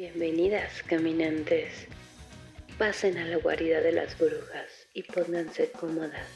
[0.00, 1.86] Bienvenidas, caminantes.
[2.78, 6.26] Pasen a la guarida de las brujas y pónganse cómodas,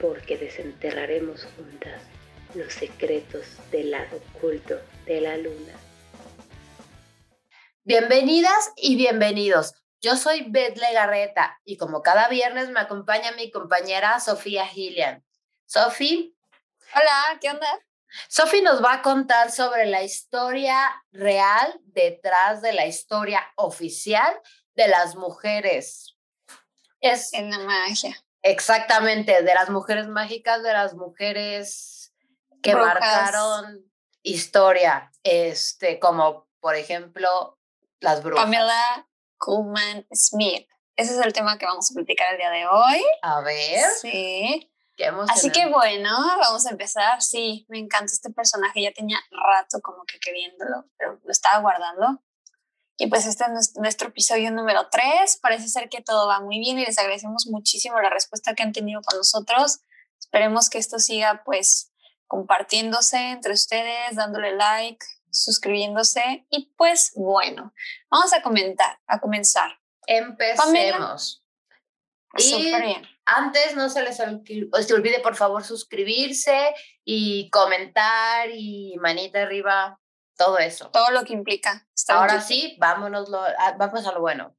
[0.00, 2.00] porque desenterraremos juntas
[2.54, 5.72] los secretos del lado oculto de la luna.
[7.82, 9.74] Bienvenidas y bienvenidos.
[10.00, 15.24] Yo soy Beth Legarreta y como cada viernes me acompaña mi compañera Sofía Gillian.
[15.66, 16.32] Sofi.
[16.94, 17.87] Hola, ¿qué onda?
[18.28, 20.78] Sofi nos va a contar sobre la historia
[21.12, 24.40] real detrás de la historia oficial
[24.74, 26.16] de las mujeres.
[27.00, 28.16] Es en la magia.
[28.42, 32.12] Exactamente, de las mujeres mágicas, de las mujeres
[32.62, 33.84] que marcaron
[34.22, 37.58] historia, este, como por ejemplo
[38.00, 38.44] las brujas.
[38.44, 40.68] Pamela Kuhlman Smith.
[40.96, 43.04] Ese es el tema que vamos a platicar el día de hoy.
[43.22, 43.90] A ver.
[44.00, 44.70] Sí.
[45.28, 47.22] Así que bueno, vamos a empezar.
[47.22, 48.82] Sí, me encanta este personaje.
[48.82, 52.22] Ya tenía rato como que queriéndolo, pero lo estaba guardando.
[52.96, 55.38] Y pues este es nuestro episodio número 3.
[55.40, 58.72] Parece ser que todo va muy bien y les agradecemos muchísimo la respuesta que han
[58.72, 59.80] tenido con nosotros.
[60.18, 61.92] Esperemos que esto siga pues
[62.26, 67.72] compartiéndose entre ustedes, dándole like, suscribiéndose y pues bueno,
[68.10, 69.78] vamos a comentar, a comenzar.
[70.06, 71.44] Empecemos.
[72.36, 73.06] Y bien.
[73.28, 80.00] Antes no se les olvide por favor suscribirse y comentar y manita arriba,
[80.34, 80.90] todo eso.
[80.90, 81.86] Todo lo que implica.
[82.08, 83.30] Ahora sí, vámonos
[83.78, 84.56] vamos a lo bueno.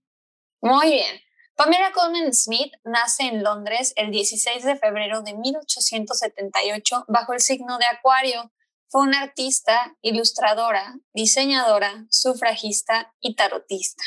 [0.61, 1.19] Muy bien.
[1.55, 7.79] Pamela Coleman Smith nace en Londres el 16 de febrero de 1878 bajo el signo
[7.79, 8.51] de Acuario.
[8.87, 14.03] Fue una artista, ilustradora, diseñadora, sufragista y tarotista.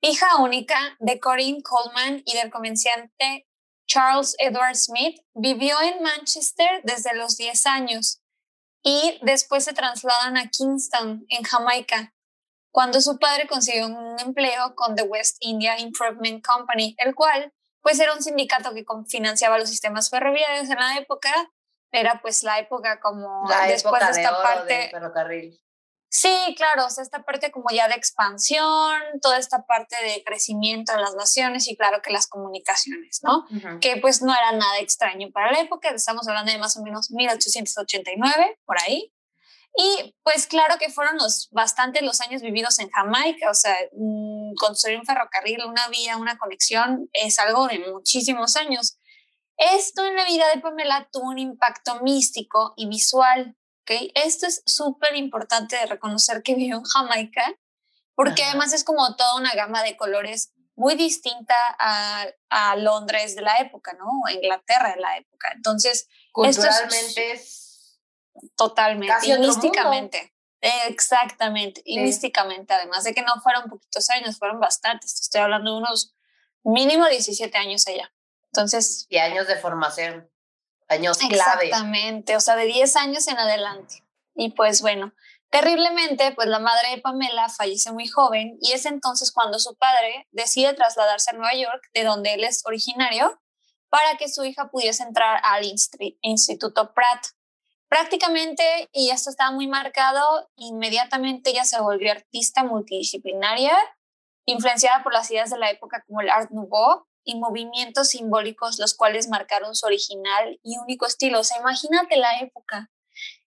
[0.00, 3.46] Hija única de Corinne Coleman y del comerciante
[3.94, 8.20] Charles Edward Smith, vivió en Manchester desde los 10 años
[8.82, 12.12] y después se trasladan a Kingston, en Jamaica,
[12.72, 17.52] cuando su padre consiguió un empleo con The West India Improvement Company, el cual
[17.82, 21.30] pues era un sindicato que financiaba los sistemas ferroviarios en la época,
[21.92, 25.63] era pues la época como después de esta parte ferrocarril.
[26.16, 30.92] Sí, claro, o sea, esta parte como ya de expansión, toda esta parte de crecimiento
[30.92, 33.44] de las naciones y claro que las comunicaciones, ¿no?
[33.80, 37.10] Que pues no era nada extraño para la época, estamos hablando de más o menos
[37.10, 39.12] 1889, por ahí.
[39.76, 44.54] Y pues claro que fueron los bastante los años vividos en Jamaica, o sea, mm,
[44.54, 49.00] construir un ferrocarril, una vía, una conexión es algo de muchísimos años.
[49.56, 53.56] Esto en la vida de Pamela tuvo un impacto místico y visual
[53.86, 57.44] esto es súper importante de reconocer que vivió en Jamaica,
[58.14, 63.42] porque además es como toda una gama de colores muy distinta a, a, Londres de
[63.42, 64.06] la época, ¿no?
[64.24, 65.52] O Inglaterra de la época.
[65.54, 68.00] Entonces, culturalmente es,
[68.56, 70.32] totalmente, y místicamente.
[70.88, 75.20] Exactamente, y místicamente, además de que no fueron poquitos años, fueron bastantes.
[75.20, 76.14] Estoy hablando de unos
[76.64, 78.10] mínimo 17 años allá.
[78.46, 79.06] Entonces.
[79.10, 80.30] Y años de formación
[80.88, 81.66] años clave.
[81.66, 84.04] Exactamente, o sea, de 10 años en adelante.
[84.34, 85.12] Y pues bueno,
[85.50, 90.26] terriblemente, pues la madre de Pamela fallece muy joven y es entonces cuando su padre
[90.32, 93.40] decide trasladarse a Nueva York, de donde él es originario,
[93.88, 95.64] para que su hija pudiese entrar al
[96.22, 97.26] Instituto Pratt.
[97.88, 103.76] Prácticamente, y esto estaba muy marcado, inmediatamente ella se volvió artista multidisciplinaria,
[104.46, 108.94] influenciada por las ideas de la época como el Art Nouveau, y movimientos simbólicos los
[108.94, 111.40] cuales marcaron su original y único estilo.
[111.40, 112.90] O sea, imagínate la época.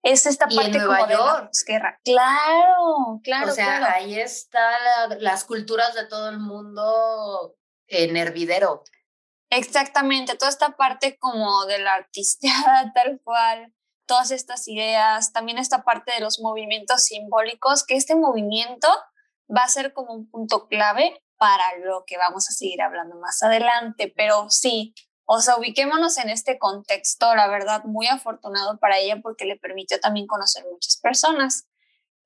[0.03, 1.99] Es esta parte como de la guerra.
[2.03, 3.51] Claro, claro.
[3.51, 7.55] O sea, ahí están las culturas de todo el mundo
[7.87, 8.83] en hervidero.
[9.49, 13.73] Exactamente, toda esta parte como de la artisteada tal cual,
[14.05, 18.87] todas estas ideas, también esta parte de los movimientos simbólicos, que este movimiento
[19.49, 23.41] va a ser como un punto clave para lo que vamos a seguir hablando más
[23.43, 24.93] adelante, pero sí,
[25.25, 29.99] o sea, ubiquémonos en este contexto, la verdad, muy afortunado para ella porque le permitió
[29.99, 31.67] también conocer muchas personas.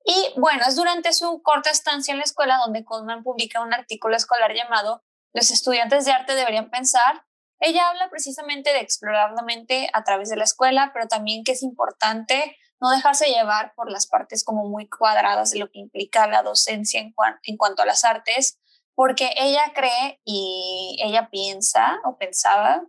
[0.04, 4.16] Y bueno, es durante su corta estancia en la escuela donde Coleman publica un artículo
[4.16, 5.04] escolar llamado
[5.34, 7.24] Los estudiantes de arte deberían pensar.
[7.60, 11.54] Ella habla precisamente de explorar la mente a través de la escuela, pero también que
[11.54, 16.28] es importante no dejarse llevar por las partes como muy cuadradas de lo que implica
[16.28, 17.14] la docencia en,
[17.44, 18.60] en cuanto a las artes,
[19.00, 22.84] porque ella cree y ella piensa o pensaba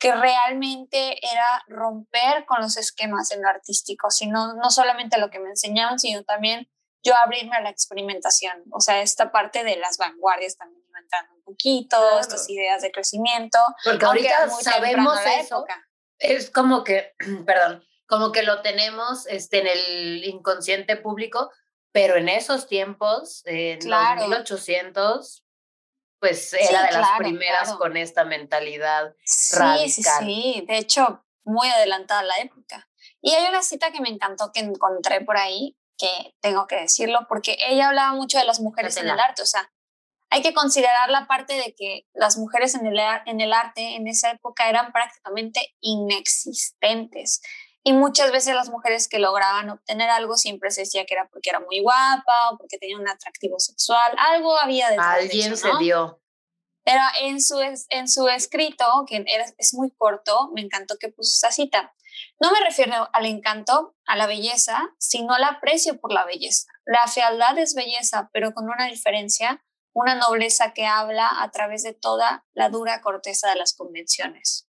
[0.00, 5.38] que realmente era romper con los esquemas en lo artístico, sino no solamente lo que
[5.38, 6.68] me enseñaban, sino también
[7.04, 11.34] yo abrirme a la experimentación, o sea, esta parte de las vanguardias también iba entrando
[11.36, 13.60] un poquito, estas ideas de crecimiento.
[13.84, 15.64] Porque ahorita sabemos eso.
[16.18, 17.14] Es como que,
[17.46, 21.52] perdón, como que lo tenemos este, en el inconsciente público,
[21.96, 25.44] pero en esos tiempos, en los 1800,
[26.20, 29.14] pues era de las primeras con esta mentalidad
[29.52, 29.88] radical.
[29.88, 32.86] Sí, sí, de hecho, muy adelantada la época.
[33.22, 37.20] Y hay una cita que me encantó que encontré por ahí, que tengo que decirlo,
[37.30, 39.72] porque ella hablaba mucho de las mujeres en el arte, o sea,
[40.28, 44.06] hay que considerar la parte de que las mujeres en el, en el arte en
[44.06, 47.40] esa época eran prácticamente inexistentes.
[47.86, 51.50] Y muchas veces las mujeres que lograban obtener algo siempre se decía que era porque
[51.50, 54.12] era muy guapa o porque tenía un atractivo sexual.
[54.18, 56.20] Algo había detrás Alguien de eso, se dio.
[56.84, 59.24] Pero en su, en su escrito, que
[59.56, 61.94] es muy corto, me encantó que puso esa cita.
[62.40, 66.66] No me refiero al encanto, a la belleza, sino al aprecio por la belleza.
[66.84, 71.94] La fealdad es belleza, pero con una diferencia, una nobleza que habla a través de
[71.94, 74.65] toda la dura corteza de las convenciones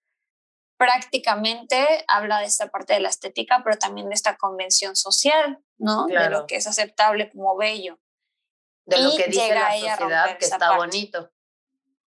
[0.83, 6.07] prácticamente habla de esta parte de la estética, pero también de esta convención social, ¿no?
[6.07, 8.01] De lo que es aceptable como bello.
[8.85, 11.31] De lo que dice la sociedad que está bonito.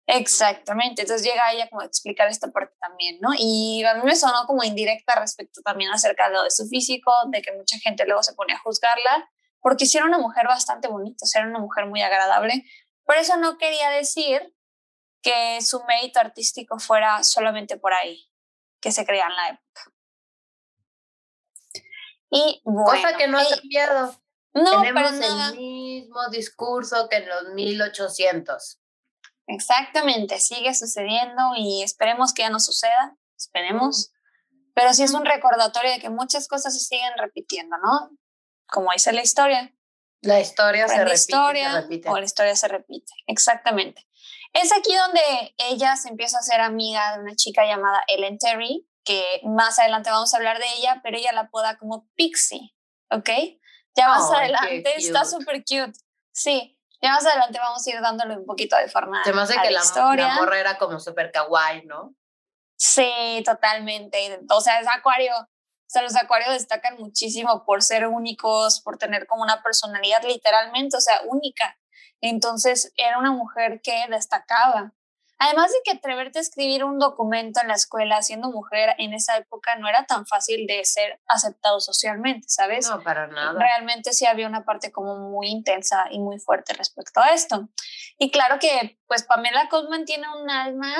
[0.07, 3.29] Exactamente, entonces llega ella como a explicar esta parte también, ¿no?
[3.37, 7.13] Y a mí me sonó como indirecta respecto también acerca de lo de su físico,
[7.27, 9.29] de que mucha gente luego se pone a juzgarla,
[9.61, 12.65] porque si era una mujer bastante bonita, o sea, era una mujer muy agradable.
[13.05, 14.51] Por eso no quería decir
[15.21, 18.32] que su mérito artístico fuera solamente por ahí,
[18.83, 19.81] que se crea en la época.
[22.29, 24.21] Y Cosa que no ha cambiado.
[24.53, 28.79] No, Tenemos el mismo discurso que en los 1800.
[29.47, 34.11] Exactamente, sigue sucediendo y esperemos que ya no suceda, esperemos.
[34.75, 38.11] Pero sí es un recordatorio de que muchas cosas se siguen repitiendo, ¿no?
[38.67, 39.73] Como dice la historia.
[40.21, 42.09] La historia se repite, historia, se repite.
[42.09, 44.05] O la historia se repite, exactamente.
[44.53, 48.87] Es aquí donde ella se empieza a ser amiga de una chica llamada Ellen Terry,
[49.03, 52.75] que más adelante vamos a hablar de ella, pero ella la apoda como Pixie,
[53.09, 53.29] ¿ok?
[53.95, 55.93] Ya más adelante está súper cute.
[56.31, 59.23] Sí, ya más adelante vamos a ir dándole un poquito de forma.
[59.23, 60.27] Se me hace que la, historia.
[60.27, 62.15] la morra era como súper kawaii, ¿no?
[62.77, 64.39] Sí, totalmente.
[64.49, 65.33] O sea, es acuario.
[65.35, 70.97] O sea, los acuarios destacan muchísimo por ser únicos, por tener como una personalidad literalmente,
[70.97, 71.77] o sea, única.
[72.23, 74.93] Entonces era una mujer que destacaba.
[75.39, 79.35] Además de que atreverte a escribir un documento en la escuela siendo mujer en esa
[79.35, 82.89] época no era tan fácil de ser aceptado socialmente, ¿sabes?
[82.89, 83.59] No, para nada.
[83.59, 87.67] Realmente sí había una parte como muy intensa y muy fuerte respecto a esto.
[88.17, 90.95] Y claro que pues Pamela Cosman tiene un alma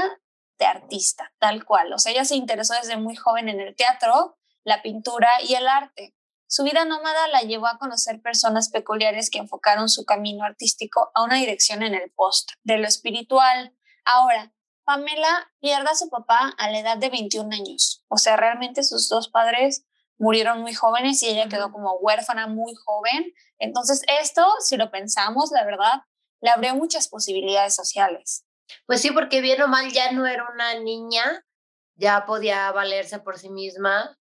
[0.60, 1.94] de artista, tal cual.
[1.94, 5.70] O sea, ella se interesó desde muy joven en el teatro, la pintura y el
[5.70, 6.16] arte.
[6.56, 11.24] Su vida nómada la llevó a conocer personas peculiares que enfocaron su camino artístico a
[11.24, 13.76] una dirección en el post, de lo espiritual.
[14.06, 14.54] Ahora,
[14.84, 18.06] Pamela pierde a su papá a la edad de 21 años.
[18.08, 19.88] O sea, realmente sus dos padres
[20.20, 23.34] murieron muy jóvenes y ella quedó como huérfana muy joven.
[23.58, 26.04] Entonces, esto, si lo pensamos, la verdad,
[26.40, 28.46] le abrió muchas posibilidades sociales.
[28.86, 31.48] Pues sí, porque bien o mal ya no era una niña,
[31.96, 34.20] ya podía valerse por sí misma,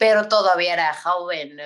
[0.00, 1.58] pero todavía era joven,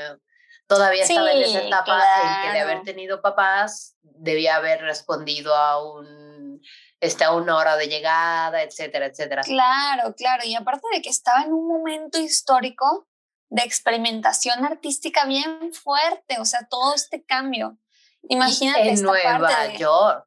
[0.67, 5.81] todavía estaba en esa etapa en que de haber tenido papás debía haber respondido a
[5.81, 6.61] un
[7.25, 9.43] a una hora de llegada, etcétera, etcétera.
[9.43, 13.07] Claro, claro, y aparte de que estaba en un momento histórico
[13.51, 17.79] de experimentación artística bien fuerte, o sea, todo este cambio.
[18.23, 20.27] Imagínate en Nueva York.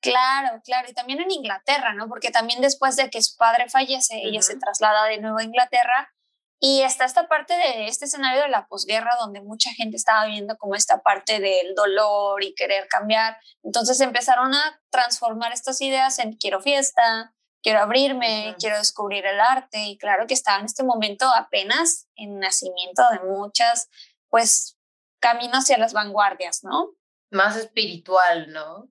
[0.00, 2.08] Claro, claro, y también en Inglaterra, ¿no?
[2.08, 6.12] Porque también después de que su padre fallece, ella se traslada de nuevo a Inglaterra
[6.60, 10.56] y está esta parte de este escenario de la posguerra donde mucha gente estaba viendo
[10.56, 13.36] como esta parte del dolor y querer cambiar.
[13.62, 19.84] Entonces empezaron a transformar estas ideas en quiero fiesta, quiero abrirme, quiero descubrir el arte.
[19.84, 23.88] Y claro que estaba en este momento apenas en nacimiento de muchas,
[24.28, 24.76] pues,
[25.20, 26.90] caminos hacia las vanguardias, ¿no?
[27.30, 28.88] Más espiritual, ¿no?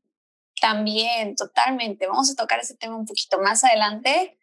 [0.62, 2.08] También, totalmente.
[2.08, 4.38] Vamos a tocar ese tema un poquito más adelante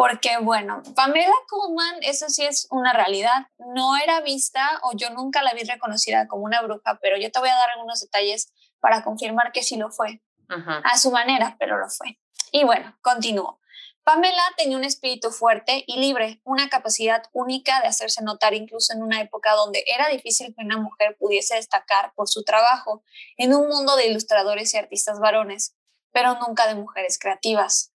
[0.00, 5.42] porque bueno, Pamela Kuhlman, eso sí es una realidad, no era vista o yo nunca
[5.42, 9.04] la vi reconocida como una bruja, pero yo te voy a dar algunos detalles para
[9.04, 12.18] confirmar que sí lo fue, a su manera, pero lo fue.
[12.50, 13.60] Y bueno, continúo.
[14.02, 19.02] Pamela tenía un espíritu fuerte y libre, una capacidad única de hacerse notar incluso en
[19.02, 23.04] una época donde era difícil que una mujer pudiese destacar por su trabajo
[23.36, 25.76] en un mundo de ilustradores y artistas varones,
[26.10, 27.92] pero nunca de mujeres creativas.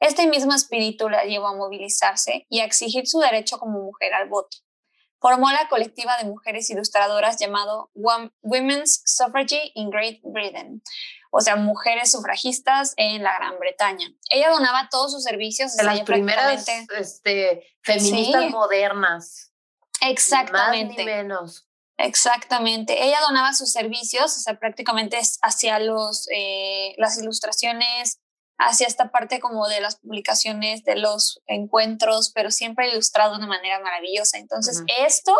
[0.00, 4.28] Este mismo espíritu la llevó a movilizarse y a exigir su derecho como mujer al
[4.28, 4.58] voto.
[5.20, 7.90] Formó la colectiva de mujeres ilustradoras llamado
[8.42, 10.82] Women's Suffrage in Great Britain,
[11.30, 14.06] o sea, mujeres sufragistas en la Gran Bretaña.
[14.28, 15.76] Ella donaba todos sus servicios.
[15.76, 19.52] De las primeras este, feministas modernas.
[20.00, 20.94] Exactamente.
[20.94, 21.68] Más ni menos.
[21.96, 23.04] Exactamente.
[23.04, 28.20] Ella donaba sus servicios, o sea, prácticamente hacia los, eh, las ilustraciones,
[28.58, 33.46] hacia esta parte como de las publicaciones, de los encuentros, pero siempre ilustrado de una
[33.46, 34.38] manera maravillosa.
[34.38, 35.34] Entonces, esto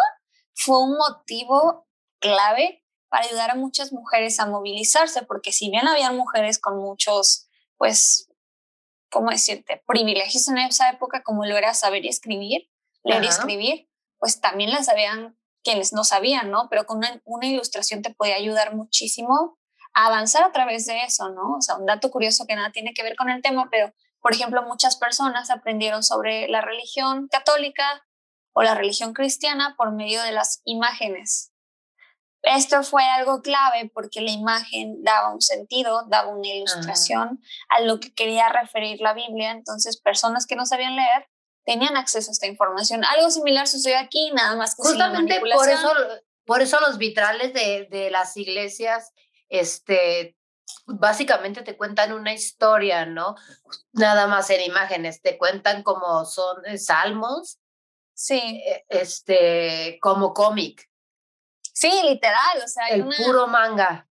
[0.54, 1.86] fue un motivo
[2.18, 7.48] clave para ayudar a muchas mujeres a movilizarse, porque si bien había mujeres con muchos,
[7.76, 8.28] pues,
[9.10, 12.68] ¿cómo decirte?, privilegios en esa época, como lo era saber y escribir,
[13.04, 16.68] leer y escribir, pues también las habían quienes no sabían, ¿no?
[16.68, 19.58] Pero con una, ilustración te puede ayudar muchísimo
[19.94, 21.56] avanzar a través de eso, ¿no?
[21.56, 24.32] O sea, un dato curioso que nada tiene que ver con el tema, pero, por
[24.32, 28.04] ejemplo, muchas personas aprendieron sobre la religión católica
[28.52, 31.52] o la religión cristiana por medio de las imágenes.
[32.42, 38.00] Esto fue algo clave porque la imagen daba un sentido, daba una ilustración a lo
[38.00, 39.50] que quería referir la Biblia.
[39.50, 41.26] Entonces, personas que no sabían leer
[41.64, 43.02] tenían acceso a esta información.
[43.04, 45.92] Algo similar sucedió aquí, nada más que Justamente por eso,
[46.44, 49.12] por eso los vitrales de, de las iglesias,
[49.48, 50.36] este,
[50.86, 53.36] básicamente te cuentan una historia, ¿no?
[53.92, 57.58] Nada más en imágenes, te cuentan como son eh, salmos.
[58.14, 58.38] Sí.
[58.38, 60.88] E, este, como cómic.
[61.72, 62.88] Sí, literal, o sea.
[62.88, 64.08] El puro manga.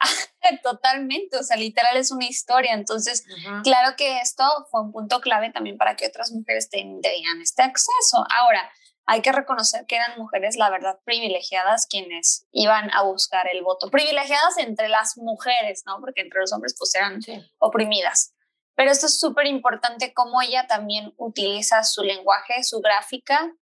[0.62, 2.72] Totalmente, o sea, literal es una historia.
[2.72, 3.24] Entonces,
[3.62, 8.24] claro que esto fue un punto clave también para que otras mujeres tengan este acceso.
[8.30, 8.70] Ahora,
[9.10, 13.90] hay que reconocer que eran mujeres, la verdad, privilegiadas quienes iban a buscar el voto.
[13.90, 15.98] Privilegiadas entre las mujeres, ¿no?
[16.00, 17.18] Porque entre los hombres pues eran
[17.58, 18.36] oprimidas.
[18.76, 23.52] Pero esto es súper importante cómo ella también utiliza su lenguaje, su gráfica,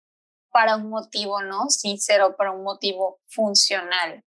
[0.51, 1.71] para un motivo, ¿no?
[1.71, 4.23] Sincero, para un motivo funcional.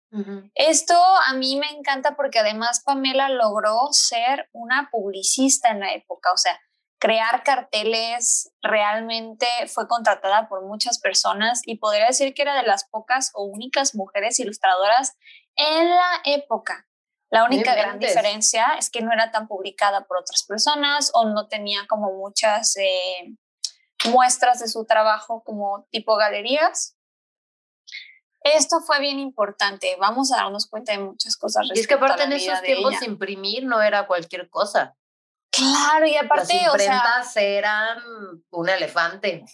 [0.56, 0.96] Esto
[1.28, 6.38] a mí me encanta porque además Pamela logró ser una publicista en la época, o
[6.38, 6.60] sea,
[7.00, 12.88] crear carteles realmente fue contratada por muchas personas y podría decir que era de las
[12.90, 15.18] pocas o únicas mujeres ilustradoras
[15.56, 16.86] en la época.
[17.32, 21.48] La única gran diferencia es que no era tan publicada por otras personas o no
[21.48, 23.36] tenía como muchas eh,
[24.10, 26.98] muestras de su trabajo como tipo galerías.
[28.42, 29.96] Esto fue bien importante.
[30.00, 31.68] Vamos a darnos cuenta de muchas cosas.
[31.74, 34.98] Y es que aparte en esos tiempos imprimir no era cualquier cosa.
[35.52, 37.98] Claro, y aparte, Las imprentas eran
[38.50, 39.46] un elefante.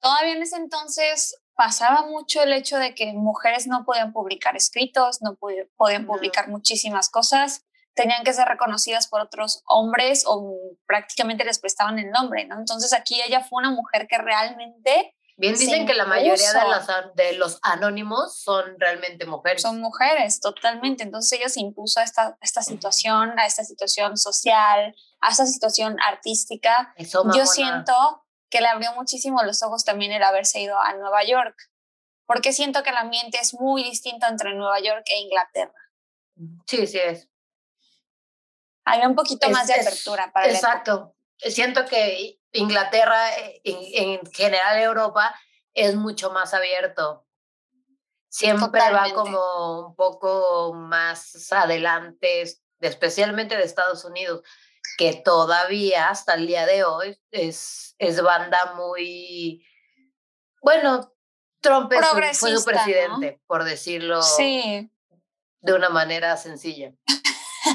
[0.00, 5.22] Todavía en ese entonces pasaba mucho el hecho de que mujeres no podían publicar escritos,
[5.22, 7.64] no podían publicar muchísimas cosas,
[7.94, 10.54] tenían que ser reconocidas por otros hombres o
[10.86, 12.58] prácticamente les prestaban el nombre, ¿no?
[12.58, 16.86] Entonces aquí ella fue una mujer que realmente Bien dicen que la mayoría de, las,
[17.14, 19.60] de los anónimos son realmente mujeres.
[19.60, 21.02] Son mujeres, totalmente.
[21.02, 25.98] Entonces ella se impuso a esta, esta situación, a esta situación social, a esta situación
[26.00, 26.94] artística.
[27.34, 31.54] Yo siento que le abrió muchísimo los ojos también el haberse ido a Nueva York,
[32.24, 35.74] porque siento que el ambiente es muy distinto entre Nueva York e Inglaterra.
[36.66, 37.28] Sí, sí es.
[38.86, 41.14] Hay un poquito más de apertura para Exacto.
[41.38, 43.28] Siento que Inglaterra,
[43.64, 45.34] en, general Europa,
[45.74, 47.26] es mucho más abierto.
[48.28, 52.44] Siempre va como un poco más adelante,
[52.80, 54.42] especialmente de Estados Unidos,
[54.98, 59.64] que todavía hasta el día de hoy es, es banda muy,
[60.60, 61.12] bueno,
[61.60, 66.92] Trump fue su presidente, por decirlo de una manera sencilla.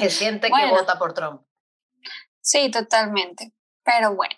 [0.02, 1.44] Es gente que vota por Trump.
[2.40, 3.54] Sí, totalmente.
[3.84, 4.36] Pero bueno,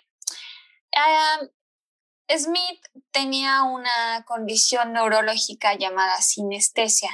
[2.28, 7.10] Smith tenía una condición neurológica llamada sinestesia,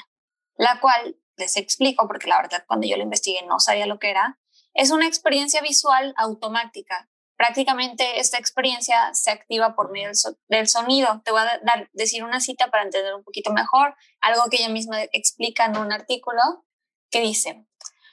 [0.56, 4.10] la cual les explico porque la verdad cuando yo lo investigué no sabía lo que
[4.10, 4.38] era.
[4.74, 7.08] Es una experiencia visual automática.
[7.36, 10.10] Prácticamente esta experiencia se activa por medio
[10.48, 11.22] del, sonido.
[11.24, 14.68] Te voy a dar, decir una cita para entender un poquito mejor, algo que ella
[14.68, 16.40] misma explica en un artículo
[17.10, 17.66] que dice,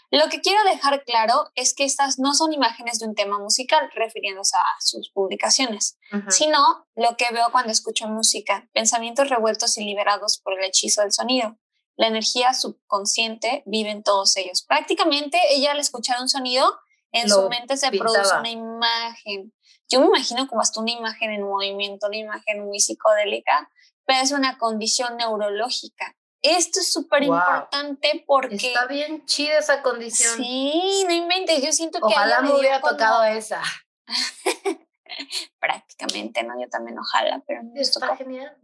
[0.10, 3.90] lo que quiero dejar claro es que estas no son imágenes de un tema musical,
[3.94, 5.98] refiriéndose a sus publicaciones,
[6.30, 11.12] sino lo que veo cuando escucho música, pensamientos revueltos y liberados por el hechizo del
[11.12, 11.58] sonido.
[11.98, 14.64] La energía subconsciente vive en todos ellos.
[14.66, 16.80] Prácticamente ella al escuchar un sonido,
[17.12, 19.54] en su mente se produce una imagen.
[19.90, 23.70] Yo me imagino como hasta una imagen en movimiento, una imagen muy psicodélica,
[24.06, 28.56] pero es una condición neurológica esto es súper importante porque...
[28.56, 30.36] Está bien chida esa condición.
[30.38, 32.06] Sí, no inventes, yo siento que...
[32.06, 33.62] Ojalá me hubiera tocado esa.
[35.60, 36.60] Prácticamente, ¿no?
[36.60, 38.56] Yo también ojalá, pero Está genial.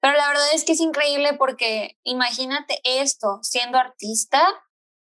[0.00, 4.42] Pero la verdad es que es increíble porque imagínate esto, siendo artista,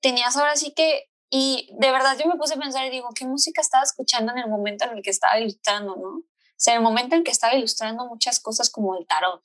[0.00, 1.08] tenías ahora sí que...
[1.32, 4.38] Y de verdad yo me puse a pensar y digo, ¿qué música estaba escuchando en
[4.38, 6.08] el momento en el que estaba ilustrando, no?
[6.08, 9.40] O sea, en el momento en que estaba ilustrando muchas cosas como el tarot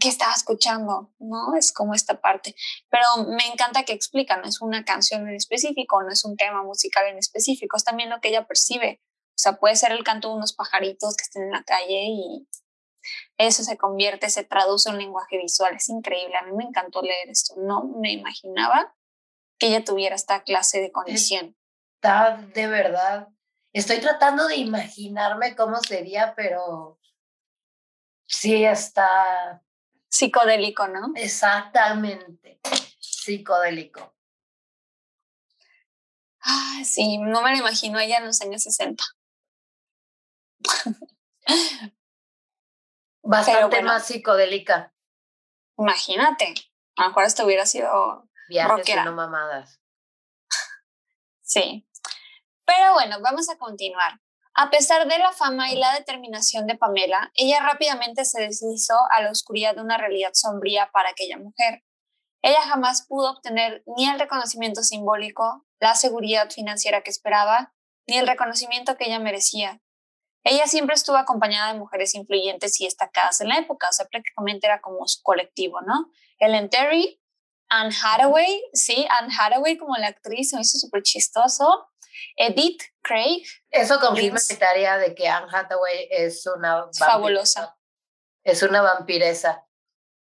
[0.00, 1.56] que estaba escuchando, ¿no?
[1.56, 2.54] Es como esta parte.
[2.88, 6.62] Pero me encanta que explica, no es una canción en específico, no es un tema
[6.62, 9.00] musical en específico, es también lo que ella percibe.
[9.30, 12.48] O sea, puede ser el canto de unos pajaritos que estén en la calle y
[13.38, 15.74] eso se convierte, se traduce en lenguaje visual.
[15.76, 16.36] Es increíble.
[16.36, 17.54] A mí me encantó leer esto.
[17.58, 18.94] No me imaginaba
[19.58, 21.56] que ella tuviera esta clase de condición.
[21.96, 23.28] Está de verdad.
[23.72, 26.98] Estoy tratando de imaginarme cómo sería, pero
[28.26, 29.62] sí está...
[30.08, 31.12] Psicodélico, ¿no?
[31.14, 32.60] Exactamente,
[32.98, 34.14] psicodélico.
[36.40, 39.04] Ah, sí, no me lo imagino ella en los años 60.
[43.22, 44.94] Bastante más psicodélica.
[45.76, 46.54] Imagínate,
[46.96, 49.80] a lo mejor esto hubiera sido Viajes no mamadas.
[51.42, 51.86] Sí.
[52.64, 54.20] Pero bueno, vamos a continuar.
[54.58, 59.20] A pesar de la fama y la determinación de Pamela, ella rápidamente se deslizó a
[59.20, 61.84] la oscuridad de una realidad sombría para aquella mujer.
[62.40, 67.74] Ella jamás pudo obtener ni el reconocimiento simbólico, la seguridad financiera que esperaba,
[68.06, 69.82] ni el reconocimiento que ella merecía.
[70.42, 74.68] Ella siempre estuvo acompañada de mujeres influyentes y destacadas en la época, o sea, prácticamente
[74.68, 76.10] era como su colectivo, ¿no?
[76.38, 77.20] Ellen Terry,
[77.68, 81.88] Anne Hathaway, sí, Anne Hathaway como la actriz, me hizo súper chistoso.
[82.36, 83.44] Edith Craig.
[83.70, 87.76] Eso confirma mi tarea de que Anne Hathaway es una fabulosa.
[88.44, 89.64] Es una vampiresa.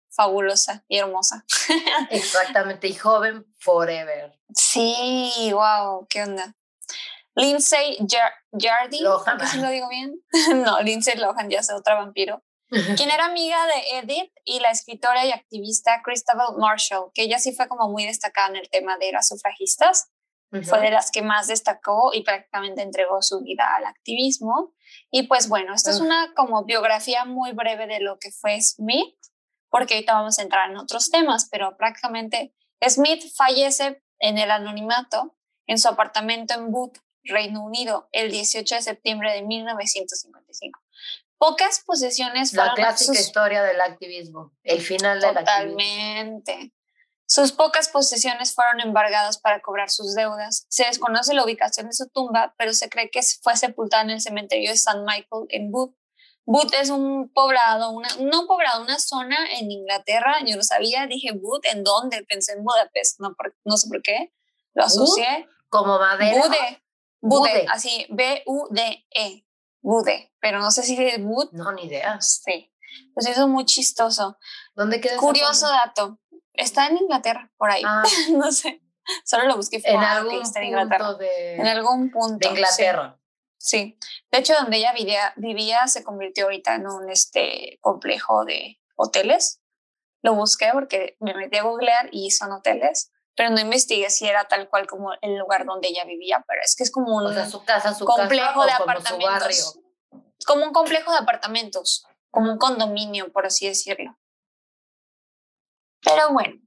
[0.09, 1.45] Fabulosa y hermosa.
[2.09, 4.39] Exactamente, y joven forever.
[4.55, 6.55] Sí, wow, qué onda.
[7.37, 7.97] Lindsay
[8.51, 9.47] Jardy, Lohan.
[9.47, 10.19] si lo digo bien.
[10.65, 12.43] no, Lindsay Lohan ya es otra vampiro.
[12.69, 17.53] quien era amiga de Edith y la escritora y activista Christabel Marshall, que ella sí
[17.53, 20.09] fue como muy destacada en el tema de las sufragistas.
[20.49, 24.73] Fue de las que más destacó y prácticamente entregó su vida al activismo.
[25.11, 29.13] Y pues bueno, esta es una como biografía muy breve de lo que fue Smith,
[29.69, 32.53] porque ahorita vamos a entrar en otros temas, pero prácticamente
[32.87, 38.81] Smith fallece en el anonimato en su apartamento en Booth, Reino Unido, el 18 de
[38.81, 40.79] septiembre de 1955.
[41.37, 46.73] Pocas posesiones La clásica historia del activismo, el final del Totalmente.
[47.27, 50.65] Sus pocas posesiones fueron embargadas para cobrar sus deudas.
[50.69, 54.21] Se desconoce la ubicación de su tumba, pero se cree que fue sepultada en el
[54.21, 54.99] cementerio de St.
[55.01, 55.93] Michael en Booth.
[56.45, 60.37] Booth es un poblado, una, no un poblado, una zona en Inglaterra.
[60.45, 62.23] Yo no sabía, dije Booth, ¿en dónde?
[62.23, 63.35] Pensé en Budapest, no,
[63.65, 64.33] no sé por qué.
[64.73, 65.47] Lo asocié.
[65.67, 66.41] Como madera.
[66.41, 66.83] Bude.
[67.19, 69.45] Bude, así, B-U-D-E.
[69.81, 71.49] Bude, pero no sé si es Bud.
[71.51, 72.21] No, ni idea.
[72.21, 72.71] Sí.
[73.13, 74.37] Pues eso es muy chistoso.
[74.75, 75.17] ¿Dónde queda?
[75.17, 76.19] Curioso dato.
[76.57, 77.83] Está en Inglaterra, por ahí.
[77.85, 78.03] Ah.
[78.31, 78.81] no sé.
[79.23, 79.81] Solo lo busqué.
[79.85, 81.13] En algún punto Inglaterra.
[81.13, 81.55] de...
[81.55, 82.47] En algún punto.
[82.49, 83.17] De Inglaterra.
[83.57, 83.97] Sí.
[84.31, 89.61] De hecho, donde ella vivía, vivía se convirtió ahorita en un este, complejo de hoteles.
[90.21, 94.45] Lo busqué porque me metí a googlear y son hoteles pero no investigué si era
[94.45, 97.63] tal cual como el lugar donde ella vivía, pero es que es como un su
[97.63, 99.79] casa, su complejo de apartamentos.
[100.45, 104.17] Como un complejo de apartamentos, como un condominio, por así decirlo.
[106.07, 106.59] Pero bueno,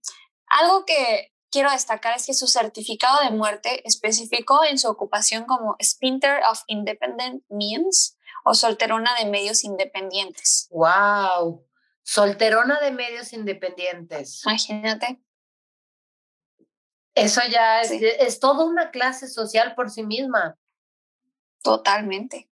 [0.46, 5.76] algo que quiero destacar es que su certificado de muerte especificó en su ocupación como
[5.82, 10.68] Spinter of Independent Means o solterona de medios independientes.
[10.70, 11.66] ¡Wow!
[12.02, 14.42] Solterona de medios independientes.
[14.44, 15.20] Imagínate.
[17.14, 20.56] Eso ya es, es toda una clase social por sí misma.
[21.62, 22.50] Totalmente.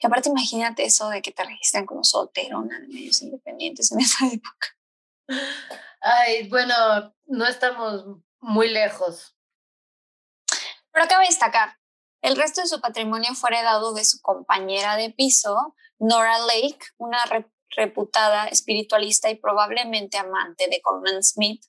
[0.00, 4.26] Y aparte imagínate eso de que te registran como solterona de medios independientes en esa
[4.32, 4.77] época.
[6.00, 8.04] Ay, bueno, no estamos
[8.40, 9.36] muy lejos.
[10.92, 11.76] Pero cabe destacar,
[12.22, 17.18] el resto de su patrimonio fue heredado de su compañera de piso, Nora Lake, una
[17.76, 21.62] reputada espiritualista y probablemente amante de Coleman Smith,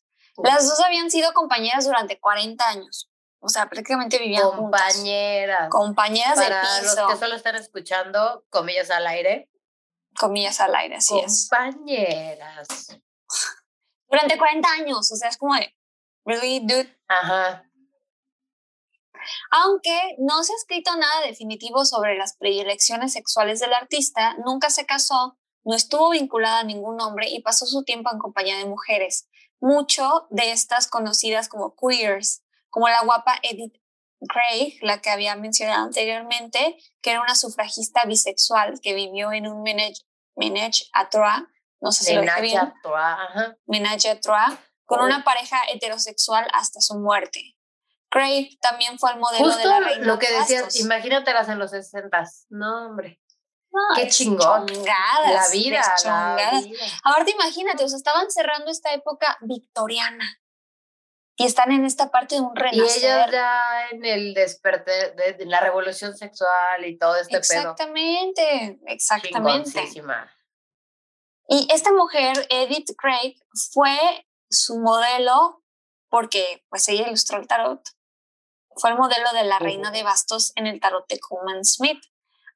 [0.43, 3.10] las dos habían sido compañeras durante 40 años.
[3.41, 5.69] O sea, prácticamente vivían compañeras.
[5.69, 7.02] Compañeras de piso.
[7.02, 9.50] Los que solo están escuchando, comillas al aire.
[10.17, 11.48] Comillas al aire, así es.
[11.50, 12.67] Compañeras.
[14.09, 15.75] Durante 40 años, o sea, es como de,
[16.25, 16.97] really, dude.
[17.07, 17.65] Ajá.
[19.51, 24.85] Aunque no se ha escrito nada definitivo sobre las predilecciones sexuales del artista, nunca se
[24.85, 29.27] casó, no estuvo vinculada a ningún hombre y pasó su tiempo en compañía de mujeres
[29.59, 33.75] mucho de estas conocidas como queers, como la guapa Edith
[34.27, 39.63] Craig, la que había mencionado anteriormente, que era una sufragista bisexual que vivió en un
[39.63, 41.43] menage, a trois,
[41.81, 42.73] no sé si lo dije bien.
[43.65, 47.55] Menage trois, con una pareja heterosexual hasta su muerte.
[48.09, 52.23] Craig también fue el modelo de la reina lo que decías, imagínatelas en los 60
[52.49, 53.21] no hombre.
[53.95, 54.65] Qué chingón.
[54.65, 56.79] La vida, la vida.
[57.03, 60.41] Ahora imagínate, o sea, estaban cerrando esta época victoriana
[61.35, 63.01] y están en esta parte de un renacer.
[63.01, 67.71] Y ellas ya en el despertar de, la revolución sexual y todo este pedo.
[67.71, 69.81] Exactamente, exactamente.
[71.51, 73.35] Y esta mujer, Edith Craig,
[73.73, 73.97] fue
[74.51, 75.63] su modelo
[76.07, 77.81] porque pues ella ilustró el tarot.
[78.75, 81.99] Fue el modelo de la reina de bastos en el tarot de Coleman Smith.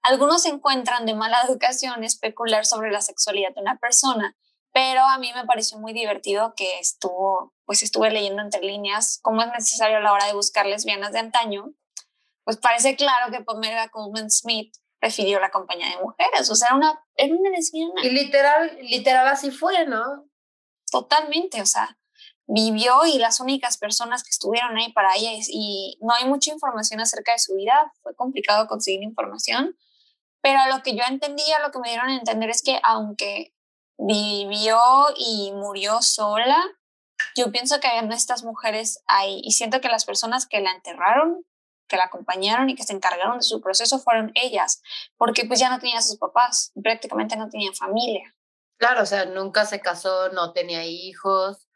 [0.03, 4.37] Algunos encuentran de mala educación especular sobre la sexualidad de una persona,
[4.71, 9.41] pero a mí me pareció muy divertido que estuvo, pues estuve leyendo entre líneas cómo
[9.41, 11.73] es necesario a la hora de buscar lesbianas de antaño.
[12.43, 16.77] Pues parece claro que Pamela Coleman Smith prefirió la compañía de mujeres, o sea, era
[16.77, 18.01] una, era una lesbiana.
[18.03, 20.29] Y literal, literal así fue, ¿no?
[20.89, 21.97] Totalmente, o sea,
[22.47, 27.01] vivió y las únicas personas que estuvieron ahí para ella y no hay mucha información
[27.01, 29.75] acerca de su vida, fue complicado conseguir información,
[30.41, 33.53] pero lo que yo entendía, lo que me dieron a entender es que aunque
[33.97, 34.79] vivió
[35.17, 36.63] y murió sola,
[37.35, 41.45] yo pienso que habían estas mujeres ahí y siento que las personas que la enterraron,
[41.93, 44.81] que la acompañaron y que se encargaron de su proceso fueron ellas,
[45.15, 48.33] porque pues ya no tenía sus papás, prácticamente no tenía familia.
[48.77, 51.67] Claro, o sea, nunca se casó, no tenía hijos,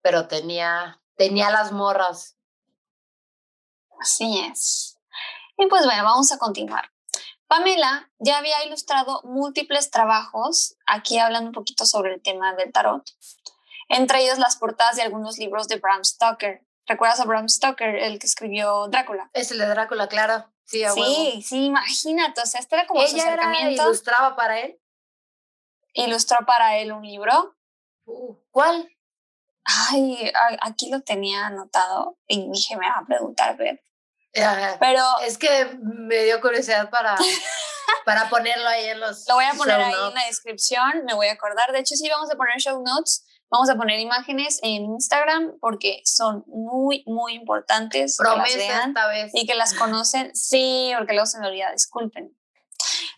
[0.00, 2.36] pero tenía, tenía las morras.
[3.98, 4.96] Así es.
[5.58, 6.92] Y pues bueno, vamos a continuar.
[7.48, 13.02] Pamela ya había ilustrado múltiples trabajos, aquí hablando un poquito sobre el tema del tarot,
[13.88, 16.64] entre ellos las portadas de algunos libros de Bram Stoker.
[16.86, 19.30] ¿Recuerdas a Bram Stoker, el que escribió Drácula?
[19.32, 20.52] Es el de Drácula, claro.
[20.64, 23.82] Sí, sí, sí, imagínate, o sea, este era como su acercamiento.
[23.82, 24.80] ilustraba para él?
[25.92, 27.56] Ilustró para él un libro.
[28.04, 28.88] Uh, ¿Cuál?
[29.64, 33.82] Ay, aquí lo tenía anotado y dije, me va a preguntar, ver.
[34.80, 37.16] Pero es que me dio curiosidad para,
[38.06, 39.28] para ponerlo ahí en los.
[39.28, 41.70] Lo voy a poner ahí en la descripción, me voy a acordar.
[41.72, 43.26] De hecho, sí, vamos a poner show notes.
[43.52, 48.16] Vamos a poner imágenes en Instagram porque son muy, muy importantes.
[48.16, 49.30] Promesa esta vez.
[49.34, 50.34] Y que las conocen.
[50.34, 52.34] Sí, porque luego se me olvida, disculpen.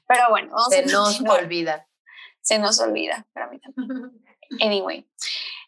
[0.09, 1.87] Pero bueno, vamos se nos olvida.
[2.41, 3.61] Se nos olvida, para mí
[4.61, 5.09] Anyway,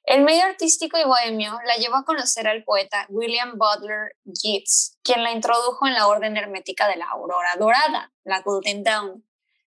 [0.05, 5.23] el medio artístico y bohemio la llevó a conocer al poeta William Butler Yeats, quien
[5.23, 9.26] la introdujo en la orden hermética de la Aurora Dorada, la Golden Dawn,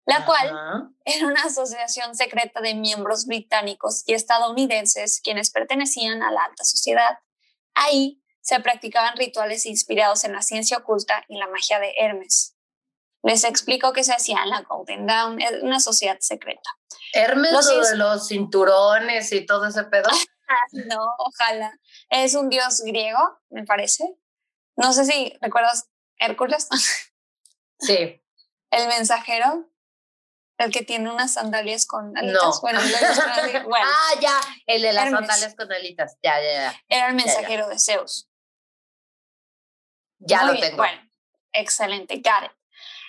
[0.05, 6.43] la cual era una asociación secreta de miembros británicos y estadounidenses quienes pertenecían a la
[6.43, 7.19] alta sociedad.
[7.73, 12.55] Ahí se practicaban rituales inspirados en la ciencia oculta y la magia de Hermes.
[13.23, 16.69] Les explico qué se hacía en la Golden Dawn, una sociedad secreta.
[17.11, 20.09] Hermes los de los cinturones y todo ese pedo.
[20.73, 21.73] no, ojalá.
[22.09, 24.03] Es un dios griego, me parece.
[24.75, 25.89] No sé si recuerdas
[26.19, 26.67] Hércules.
[27.79, 28.21] sí.
[28.69, 29.71] El mensajero,
[30.57, 32.41] el que tiene unas sandalias con alitas.
[32.43, 32.61] No.
[32.61, 32.79] Bueno,
[33.83, 36.17] ah, ya, el de las sandalias con alitas.
[36.23, 36.83] Ya, ya, ya.
[36.87, 38.29] Era el mensajero de Zeus.
[40.19, 40.77] Ya lo tengo.
[40.77, 41.01] Bueno,
[41.51, 42.51] excelente, got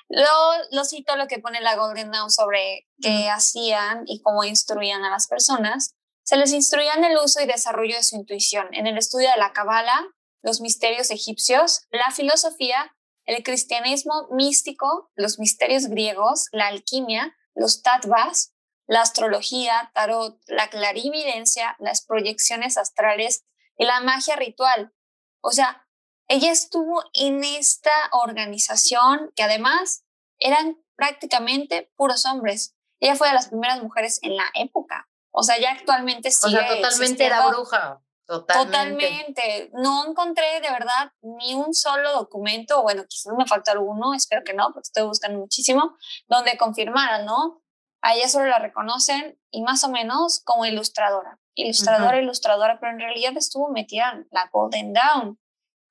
[0.08, 0.22] lo,
[0.70, 5.10] lo cito lo que pone la Golden Dawn sobre qué hacían y cómo instruían a
[5.10, 5.94] las personas.
[6.22, 9.36] Se les instruía en el uso y desarrollo de su intuición, en el estudio de
[9.36, 10.06] la Kabbalah,
[10.42, 18.54] los misterios egipcios, la filosofía, el cristianismo místico, los misterios griegos, la alquimia, los tattvas,
[18.86, 23.44] la astrología, tarot, la clarividencia, las proyecciones astrales
[23.76, 24.92] y la magia ritual.
[25.40, 25.86] O sea,
[26.28, 30.04] ella estuvo en esta organización que además
[30.38, 32.76] eran prácticamente puros hombres.
[33.00, 35.08] Ella fue de las primeras mujeres en la época.
[35.30, 36.46] O sea, ya actualmente sí.
[36.46, 38.02] O sea, totalmente era bruja.
[38.26, 39.06] Totalmente.
[39.06, 39.70] Totalmente.
[39.74, 44.54] No encontré de verdad ni un solo documento, bueno, quizás me falta alguno, espero que
[44.54, 47.62] no, porque estoy buscando muchísimo, donde confirmara, ¿no?
[48.02, 51.38] A ella solo la reconocen y más o menos como ilustradora.
[51.54, 55.38] Ilustradora, ilustradora, pero en realidad estuvo metida en la Golden Dawn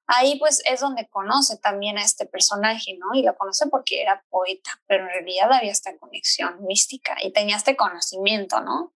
[0.08, 3.08] ahí pues es donde conoce también a este personaje, ¿no?
[3.18, 7.58] Y lo conoce porque era poeta, pero en realidad había esta conexión mística y tenía
[7.58, 8.94] este conocimiento, ¿no?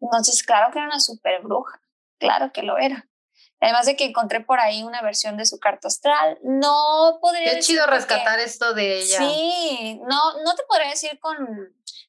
[0.00, 1.80] Entonces, claro que era una super bruja,
[2.22, 3.08] claro que lo era.
[3.60, 7.60] Además de que encontré por ahí una versión de su carta astral, no podría Qué
[7.60, 9.18] chido rescatar esto de ella.
[9.18, 11.36] Sí, no, no te podría decir con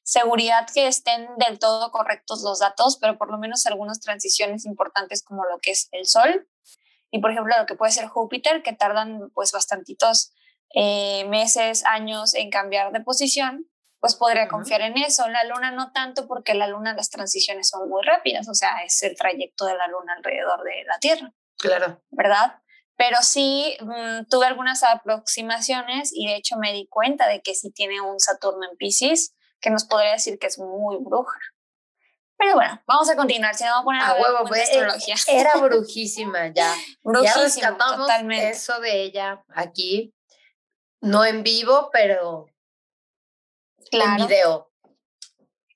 [0.02, 5.22] seguridad que estén del todo correctos los datos, pero por lo menos algunas transiciones importantes
[5.22, 6.48] como lo que es el sol,
[7.10, 10.32] y por ejemplo lo que puede ser Júpiter, que tardan pues bastantitos
[10.74, 13.68] eh, meses, años en cambiar de posición,
[14.04, 15.26] pues podría confiar en eso.
[15.28, 19.02] La luna no tanto porque la luna las transiciones son muy rápidas, o sea, es
[19.02, 21.32] el trayecto de la luna alrededor de la Tierra.
[21.56, 22.02] Claro.
[22.10, 22.60] ¿Verdad?
[22.96, 27.72] pero sí mm, tuve algunas aproximaciones y de hecho me di cuenta de que sí
[27.72, 31.38] tiene un Saturno en Pisces, que nos podría decir que es muy bruja.
[32.36, 35.14] Pero bueno, vamos a continuar, si no vamos a poner a, huevo, pues, astrología.
[35.28, 36.74] Era brujísima ya.
[37.02, 38.50] brujísima, ya totalmente.
[38.50, 40.14] eso de ella aquí,
[41.00, 42.46] no en vivo, pero
[44.02, 44.70] en video.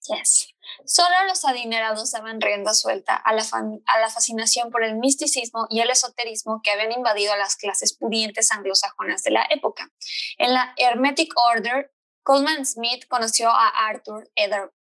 [0.08, 0.54] Yes.
[0.84, 5.80] Solo los adinerados daban rienda suelta a la, a la fascinación por el misticismo y
[5.80, 9.90] el esoterismo que habían invadido a las clases pudientes anglosajonas de la época.
[10.38, 14.30] En la Hermetic Order, Coleman Smith conoció a Arthur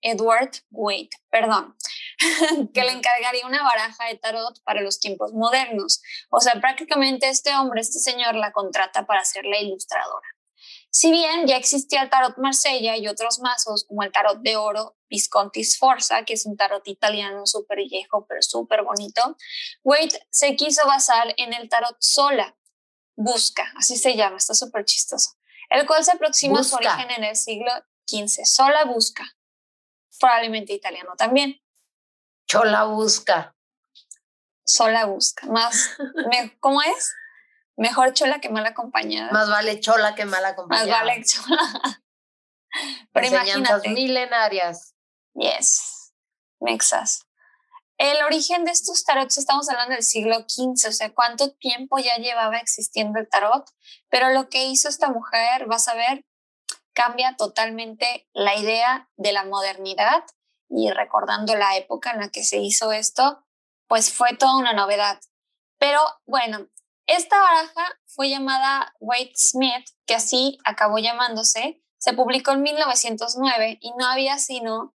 [0.02, 1.76] Edward Waite, perdón,
[2.74, 6.02] que le encargaría una baraja de tarot para los tiempos modernos.
[6.30, 10.28] O sea, prácticamente este hombre, este señor, la contrata para ser la ilustradora.
[10.96, 14.96] Si bien ya existía el tarot Marsella y otros mazos como el tarot de oro
[15.10, 19.36] Visconti Sforza, que es un tarot italiano súper viejo pero súper bonito,
[19.84, 22.56] Waite se quiso basar en el tarot Sola,
[23.14, 25.32] Busca, así se llama, está súper chistoso,
[25.70, 27.74] el cual se aproxima a su origen en el siglo
[28.08, 28.46] XV.
[28.46, 29.26] Sola Busca,
[30.18, 31.62] probablemente italiano también.
[32.48, 33.54] Chola Busca.
[34.64, 35.90] Sola Busca, más,
[36.62, 37.14] ¿cómo es?
[37.78, 39.32] Mejor chola que mal acompañada.
[39.32, 40.88] Más vale chola que mal acompañada.
[40.88, 42.04] Más vale chola.
[43.12, 43.90] Pero imagínate.
[43.90, 44.96] milenarias.
[45.34, 46.14] Yes,
[46.60, 47.26] mexas.
[47.98, 52.18] El origen de estos tarots, estamos hablando del siglo XV, o sea, cuánto tiempo ya
[52.18, 53.66] llevaba existiendo el tarot,
[54.10, 56.26] pero lo que hizo esta mujer, vas a ver,
[56.94, 60.26] cambia totalmente la idea de la modernidad
[60.70, 63.46] y recordando la época en la que se hizo esto,
[63.88, 65.20] pues fue toda una novedad.
[65.78, 66.68] Pero bueno,
[67.08, 71.84] esta baraja fue llamada Waite Smith, que así acabó llamándose.
[71.98, 74.96] Se publicó en 1909 y no había sino,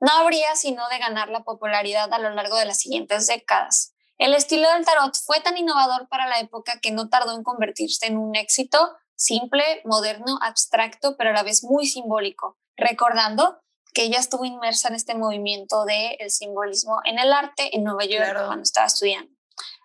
[0.00, 3.94] no habría sino de ganar la popularidad a lo largo de las siguientes décadas.
[4.16, 8.06] El estilo del tarot fue tan innovador para la época que no tardó en convertirse
[8.06, 13.60] en un éxito simple, moderno, abstracto, pero a la vez muy simbólico, recordando
[13.92, 18.04] que ella estuvo inmersa en este movimiento del el simbolismo en el arte en Nueva
[18.04, 19.32] York cuando estaba estudiando.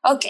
[0.04, 0.26] Ok,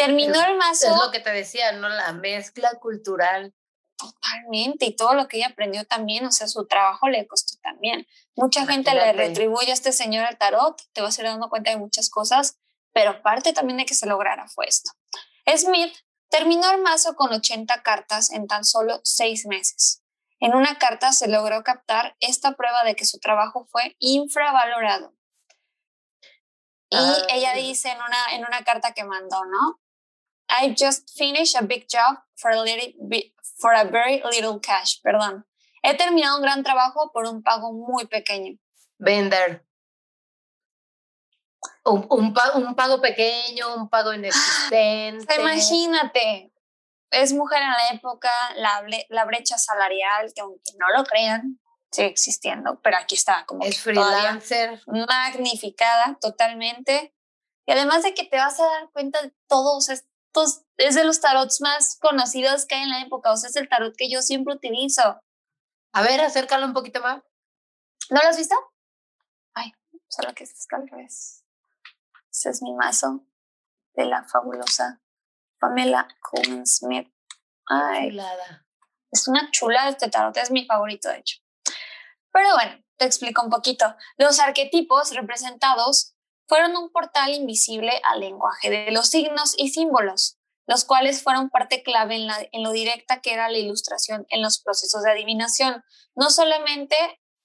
[0.00, 0.86] Terminó el mazo.
[0.86, 1.88] Es lo que te decía, ¿no?
[1.88, 3.54] La mezcla cultural.
[3.98, 8.06] Totalmente, y todo lo que ella aprendió también, o sea, su trabajo le costó también.
[8.34, 11.70] Mucha gente le retribuye a este señor el tarot, te vas a ir dando cuenta
[11.70, 12.56] de muchas cosas,
[12.94, 14.90] pero parte también de que se lograra fue esto.
[15.54, 15.94] Smith
[16.30, 20.02] terminó el mazo con 80 cartas en tan solo seis meses.
[20.38, 25.14] En una carta se logró captar esta prueba de que su trabajo fue infravalorado.
[26.88, 29.78] Y ah, ella dice en una, en una carta que mandó, ¿no?
[30.50, 32.92] I just finished a big job for a, little,
[33.60, 35.00] for a very little cash.
[35.04, 35.44] Perdón.
[35.82, 38.58] He terminado un gran trabajo por un pago muy pequeño.
[38.98, 39.64] Vender.
[41.84, 45.40] Un, un, un pago pequeño, un pago inexistente.
[45.40, 46.52] imagínate,
[47.10, 51.58] es mujer en la época, la, la brecha salarial, que aunque no lo crean,
[51.90, 57.14] sigue existiendo, pero aquí está como es freelancer magnificada totalmente
[57.66, 59.88] y además de que te vas a dar cuenta de todos
[60.30, 63.56] estos es de los tarots más conocidos que hay en la época, o sea, es
[63.56, 65.20] el tarot que yo siempre utilizo.
[65.92, 67.20] A ver, acércalo un poquito más.
[68.10, 68.54] ¿No lo has visto?
[69.54, 69.72] Ay,
[70.08, 71.44] solo que está al revés.
[72.32, 73.24] Ese es mi mazo
[73.94, 75.02] de la fabulosa
[75.58, 77.12] Pamela Coleman Smith.
[77.66, 78.16] Ay,
[79.10, 81.38] es una chula este tarot, es mi favorito de hecho.
[82.32, 83.96] Pero bueno, te explico un poquito.
[84.16, 86.14] Los arquetipos representados
[86.50, 90.36] fueron un portal invisible al lenguaje de los signos y símbolos,
[90.66, 94.42] los cuales fueron parte clave en, la, en lo directa que era la ilustración en
[94.42, 95.84] los procesos de adivinación.
[96.16, 96.96] No solamente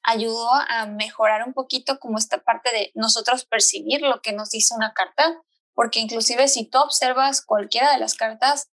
[0.02, 4.74] ayudó a mejorar un poquito como esta parte de nosotros percibir lo que nos dice
[4.74, 5.39] una carta,
[5.76, 8.72] porque inclusive si tú observas cualquiera de las cartas,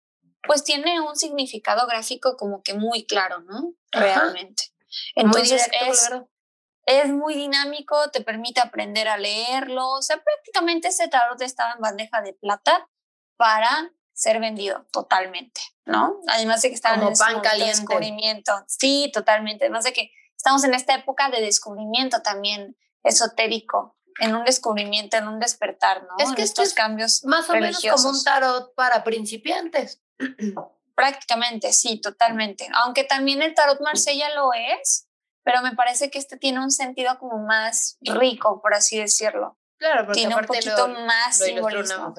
[0.45, 3.75] pues tiene un significado gráfico como que muy claro, ¿no?
[3.93, 4.65] Realmente.
[5.15, 6.11] Entonces es,
[6.87, 11.81] es muy dinámico, te permite aprender a leerlo, o sea, prácticamente ese tarot estaba en
[11.81, 12.88] bandeja de plata
[13.37, 16.20] para ser vendido totalmente, ¿no?
[16.29, 17.81] Además de que estaba en pan caliente.
[17.81, 18.53] descubrimiento.
[18.66, 19.64] Sí, totalmente.
[19.64, 25.29] Además de que estamos en esta época de descubrimiento también esotérico, en un descubrimiento, en
[25.29, 26.14] un despertar, ¿no?
[26.18, 30.01] Es que estos cambios más o menos como un tarot para principiantes.
[30.94, 32.68] Prácticamente, sí, totalmente.
[32.72, 35.06] Aunque también el tarot Marsella lo es,
[35.46, 39.56] pero me parece que este tiene un sentido como más rico, por así decirlo.
[39.78, 42.12] Claro, porque tiene un poquito más simbolismo.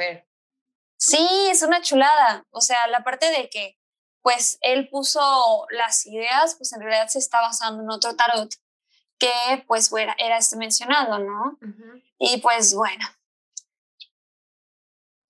[0.97, 2.45] Sí, es una chulada.
[2.51, 3.77] O sea, la parte de que,
[4.21, 8.49] pues, él puso las ideas, pues en realidad se está basando en otro tarot
[9.19, 11.59] que, pues, era, era este mencionado, ¿no?
[12.19, 13.05] Y pues, bueno,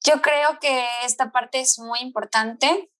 [0.03, 2.91] Yo creo que esta parte es muy importante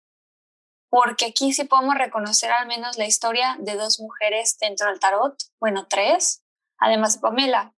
[0.90, 5.36] porque aquí sí podemos reconocer al menos la historia de dos mujeres dentro del tarot,
[5.60, 6.44] bueno, tres,
[6.78, 7.74] además de Pamela.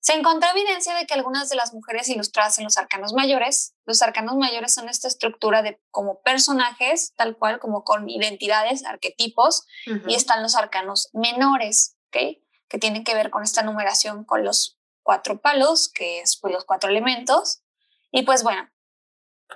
[0.00, 4.02] Se encontró evidencia de que algunas de las mujeres ilustradas en los arcanos mayores, los
[4.02, 9.64] arcanos mayores son esta estructura de como personajes, tal cual como con identidades, arquetipos,
[10.06, 12.36] y están los arcanos menores, ¿ok?
[12.68, 16.66] Que tienen que ver con esta numeración con los cuatro palos, que es pues, los
[16.66, 17.62] cuatro elementos.
[18.10, 18.68] Y pues bueno,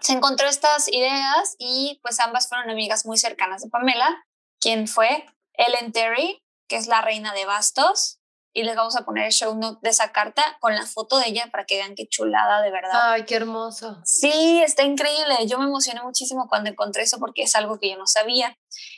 [0.01, 4.25] se encontró estas ideas y pues ambas fueron amigas muy cercanas de Pamela,
[4.61, 8.19] quien fue Ellen Terry, que es la reina de bastos,
[8.53, 11.29] y les vamos a poner el show note de esa carta con la foto de
[11.29, 13.13] ella para que vean qué chulada de verdad.
[13.13, 14.01] Ay, qué hermoso.
[14.05, 15.47] Sí, está increíble.
[15.47, 18.57] Yo me emocioné muchísimo cuando encontré eso porque es algo que yo no sabía.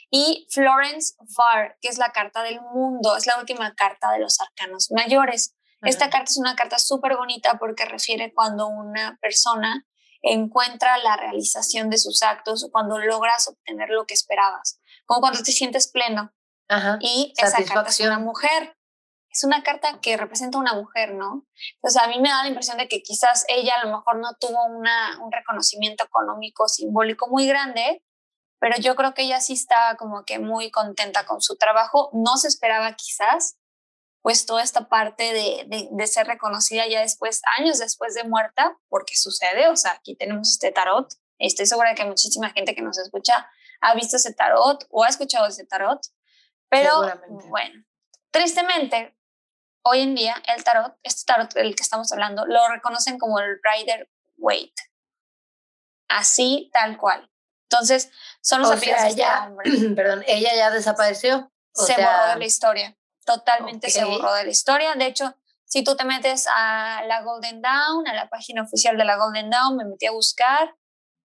[0.09, 4.39] Y Florence Farr, que es la carta del mundo, es la última carta de los
[4.39, 5.53] arcanos mayores.
[5.83, 9.85] Esta carta es una carta súper bonita porque refiere cuando una persona
[10.21, 15.41] encuentra la realización de sus actos o cuando logras obtener lo que esperabas, como cuando
[15.41, 16.33] te sientes pleno.
[16.67, 16.97] Ajá.
[17.01, 18.75] Y esa carta es una mujer
[19.31, 21.45] es una carta que representa a una mujer, ¿no?
[21.75, 24.35] Entonces a mí me da la impresión de que quizás ella a lo mejor no
[24.39, 28.03] tuvo una, un reconocimiento económico simbólico muy grande,
[28.59, 32.09] pero yo creo que ella sí está como que muy contenta con su trabajo.
[32.13, 33.57] No se esperaba quizás,
[34.21, 38.77] pues toda esta parte de, de, de ser reconocida ya después, años después de muerta,
[38.87, 41.11] porque sucede, o sea, aquí tenemos este tarot.
[41.39, 43.49] Estoy segura de que muchísima gente que nos escucha
[43.81, 45.99] ha visto ese tarot o ha escuchado ese tarot,
[46.69, 47.01] pero
[47.49, 47.83] bueno,
[48.29, 49.17] tristemente
[49.83, 53.59] hoy en día el tarot, este tarot del que estamos hablando, lo reconocen como el
[53.63, 54.83] Rider Waite.
[56.07, 57.29] Así, tal cual.
[57.69, 59.51] Entonces, son los o sea, ella,
[59.95, 61.51] Perdón, ella ya desapareció.
[61.73, 62.97] se borró de la historia.
[63.25, 64.95] Totalmente se borró de la historia.
[64.95, 69.05] De hecho, si tú te metes a la Golden Dawn, a la página oficial de
[69.05, 70.75] la Golden Dawn, me metí a buscar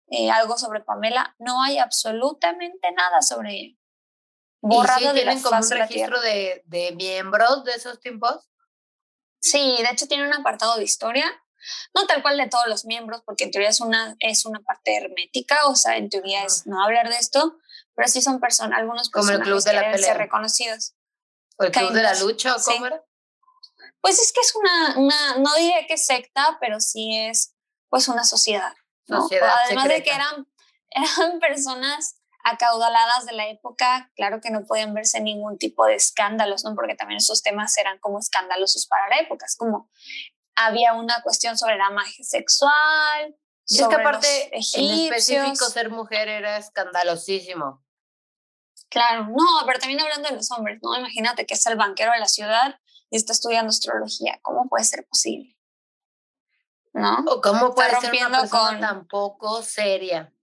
[0.08, 3.78] eh, algo sobre Pamela, no hay absolutamente nada sobre ella
[4.68, 8.50] borrado de tienen como un registro de, de, miembros de esos tiempos?
[9.40, 11.26] Sí, de hecho tiene un apartado de historia,
[11.94, 14.98] no tal cual de todos los miembros, porque en teoría es una, es una parte
[14.98, 17.58] hermética, o sea, en teoría es no hablar de esto,
[17.94, 19.98] pero sí son personas, algunos como el club de la pelea.
[19.98, 20.95] ser reconocidos.
[21.58, 23.04] ¿O el club de la lucha o cómo era?
[24.02, 27.56] Pues es que es una, una, no diría que secta, pero sí es
[27.90, 28.74] pues una sociedad.
[29.08, 30.48] sociedad Además de que eran,
[30.90, 36.64] eran personas acaudaladas de la época, claro que no podían verse ningún tipo de escándalos,
[36.64, 36.76] ¿no?
[36.76, 39.90] Porque también esos temas eran como escandalosos para la época, es como
[40.56, 43.36] había una cuestión sobre la magia sexual.
[43.68, 47.85] Y es que aparte, en específico, ser mujer era escandalosísimo.
[48.90, 50.98] Claro, no, pero también hablando de los hombres, ¿no?
[50.98, 54.40] Imagínate que es el banquero de la ciudad y está estudiando astrología.
[54.42, 55.58] ¿Cómo puede ser posible?
[56.94, 57.26] ¿No?
[57.28, 58.80] ¿O cómo puede ser una persona con...
[58.80, 60.34] tan poco seria?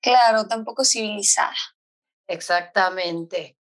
[0.00, 1.54] Claro, tampoco civilizada.
[2.26, 3.58] Exactamente.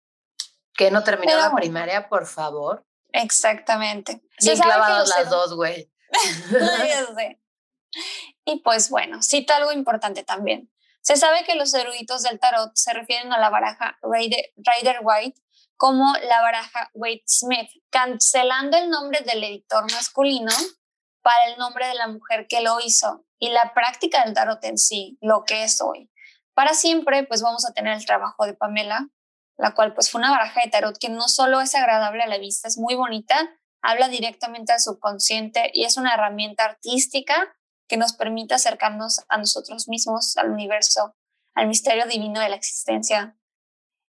[0.74, 2.86] Que no terminó la primaria, por favor.
[3.14, 4.22] Exactamente.
[4.40, 5.92] Bien clavados las dos, güey.
[8.46, 10.72] y pues bueno, cita algo importante también.
[11.08, 15.42] Se sabe que los eruditos del tarot se refieren a la baraja Rider, White
[15.78, 20.52] como la baraja Wade Smith, cancelando el nombre del editor masculino
[21.22, 24.78] para el nombre de la mujer que lo hizo y la práctica del tarot en
[24.78, 26.12] sí, lo que es hoy.
[26.54, 29.08] Para siempre, pues vamos a tener el trabajo de Pamela,
[29.56, 32.38] la cual pues fue una baraja de tarot que no solo es agradable a la
[32.38, 33.50] vista, es muy bonita,
[33.82, 37.57] habla directamente al subconsciente y es una herramienta artística
[37.88, 41.16] que nos permite acercarnos a nosotros mismos, al universo,
[41.56, 43.38] al misterio divino de la existencia.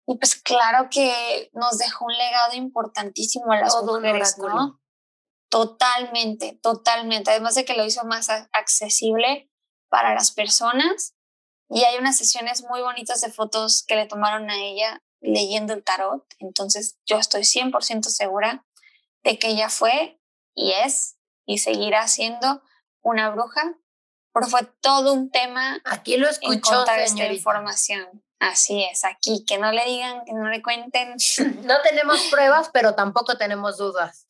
[0.06, 4.80] Y pues claro que nos dejó un legado importantísimo a las mujeres, ¿no?
[5.50, 7.30] Totalmente, totalmente.
[7.30, 9.50] Además de que lo hizo más accesible
[9.88, 11.14] para las personas
[11.70, 15.84] y hay unas sesiones muy bonitas de fotos que le tomaron a ella leyendo el
[15.84, 16.24] tarot.
[16.38, 18.66] Entonces yo estoy 100% segura
[19.24, 20.20] de que ella fue
[20.54, 22.62] y es y seguirá siendo
[23.02, 23.74] una bruja,
[24.32, 25.80] pero fue todo un tema.
[25.84, 28.22] Aquí lo escuchó, esta información.
[28.38, 31.16] Así es, aquí, que no le digan, que no le cuenten.
[31.64, 34.28] No tenemos pruebas, pero tampoco tenemos dudas.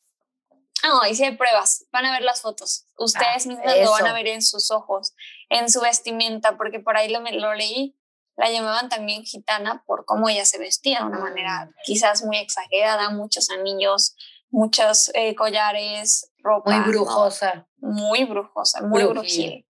[0.83, 2.85] No, hay pruebas, van a ver las fotos.
[2.97, 5.13] Ustedes ah, mismos lo van a ver en sus ojos,
[5.49, 7.95] en su vestimenta, porque por ahí lo, lo leí.
[8.37, 11.73] La llamaban también gitana por cómo ella se vestía de una manera mm.
[11.83, 14.15] quizás muy exagerada, muchos anillos,
[14.49, 16.71] muchos eh, collares, ropa.
[16.71, 17.67] Muy brujosa.
[17.77, 19.65] Muy brujosa, muy brujil.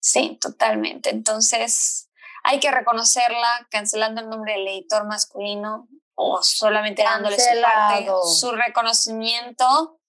[0.00, 1.10] Sí, totalmente.
[1.10, 2.10] Entonces,
[2.42, 10.00] hay que reconocerla cancelando el nombre del editor masculino o solamente dándole su, su reconocimiento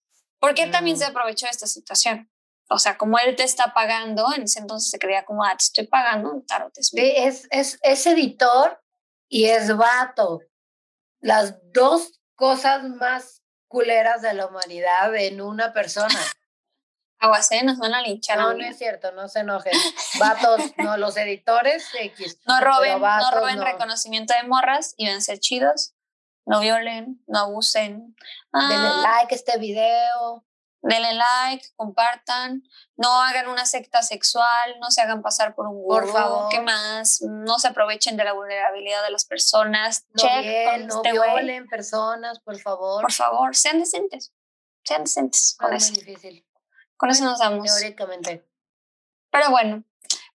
[0.42, 1.12] porque él también se mm.
[1.12, 2.30] aprovechó de esta situación.
[2.70, 5.64] o sea, como él te está pagando, en ese entonces se creía como, ah, te
[5.64, 8.82] estoy pagando un tarot es, es, es editor
[9.30, 10.40] y es vato.
[11.20, 13.41] Las dos cosas más
[13.72, 16.20] culeras de la humanidad en una persona.
[17.20, 18.38] Aguacé, nos van a linchar.
[18.38, 19.74] No, no es cierto, no se enojen.
[20.20, 22.40] Vatos, no, los editores X.
[22.46, 25.94] No roben, no roben reconocimiento de morras y van a ser chidos.
[26.46, 28.16] No violen, no abusen.
[28.52, 29.20] Denle ah.
[29.22, 30.44] like a este video
[30.82, 32.64] denle like, compartan,
[32.98, 36.50] no hagan una secta sexual, no se hagan pasar por un gurú, por favor.
[36.50, 37.22] ¿qué más?
[37.22, 40.06] No se aprovechen de la vulnerabilidad de las personas.
[40.14, 43.02] No, bien, no este violen personas, por favor.
[43.02, 44.34] Por favor, sean decentes.
[44.84, 45.94] Sean decentes con eso.
[45.94, 46.48] Muy difícil.
[46.98, 47.66] Con eso nos damos.
[47.66, 48.48] Teóricamente.
[49.30, 49.84] Pero bueno,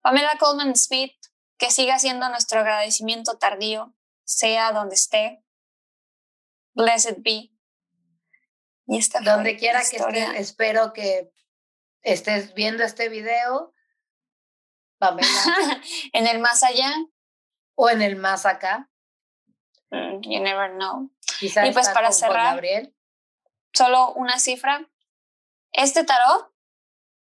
[0.01, 1.15] Pamela Coleman Smith,
[1.57, 3.93] que siga siendo nuestro agradecimiento tardío,
[4.25, 5.43] sea donde esté.
[6.73, 7.52] Blessed be.
[8.87, 11.31] Y Donde quiera que estés, espero que
[12.01, 13.73] estés viendo este video.
[14.97, 15.27] Pamela.
[16.13, 16.93] en el más allá.
[17.75, 18.89] O en el más acá.
[19.89, 21.11] Mm, you never know.
[21.41, 22.61] y pues para cerrar,
[23.73, 24.89] solo una cifra.
[25.71, 26.53] Este tarot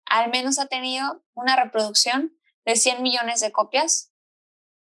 [0.06, 4.12] al menos ha tenido una reproducción de 100 millones de copias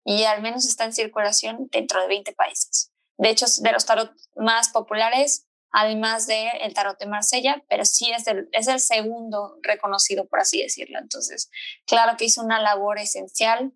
[0.05, 2.91] y al menos está en circulación dentro de 20 países.
[3.17, 8.11] De hecho, de los tarot más populares, además de el tarot de Marsella, pero sí
[8.11, 10.99] es el, es el segundo reconocido, por así decirlo.
[10.99, 11.49] Entonces,
[11.85, 13.73] claro que hizo una labor esencial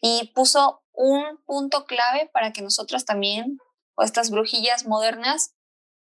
[0.00, 3.58] y puso un punto clave para que nosotros también,
[3.94, 5.54] o estas brujillas modernas,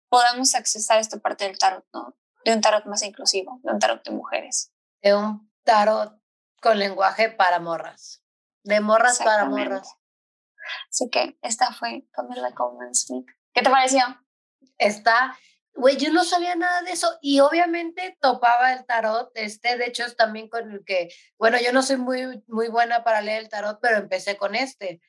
[0.09, 2.15] podamos accesar esta parte del tarot, ¿no?
[2.45, 4.71] De un tarot más inclusivo, de un tarot de mujeres.
[5.01, 6.21] De un tarot
[6.61, 8.23] con lenguaje para morras.
[8.63, 9.95] De morras para morras.
[10.89, 13.25] Así que esta fue Pamela Coleman Smith.
[13.53, 14.03] ¿Qué te pareció?
[14.77, 15.37] Está,
[15.73, 20.05] güey, yo no sabía nada de eso y obviamente topaba el tarot, este, de hecho
[20.05, 23.49] es también con el que, bueno, yo no soy muy, muy buena para leer el
[23.49, 25.01] tarot, pero empecé con este.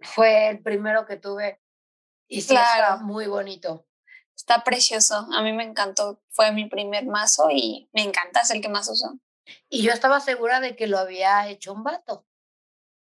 [0.00, 1.60] Fue el primero que tuve
[2.28, 3.86] y sí está muy bonito.
[4.36, 8.60] Está precioso, a mí me encantó, fue mi primer mazo y me encanta, es el
[8.60, 9.18] que más uso.
[9.68, 12.26] Y yo estaba segura de que lo había hecho un vato,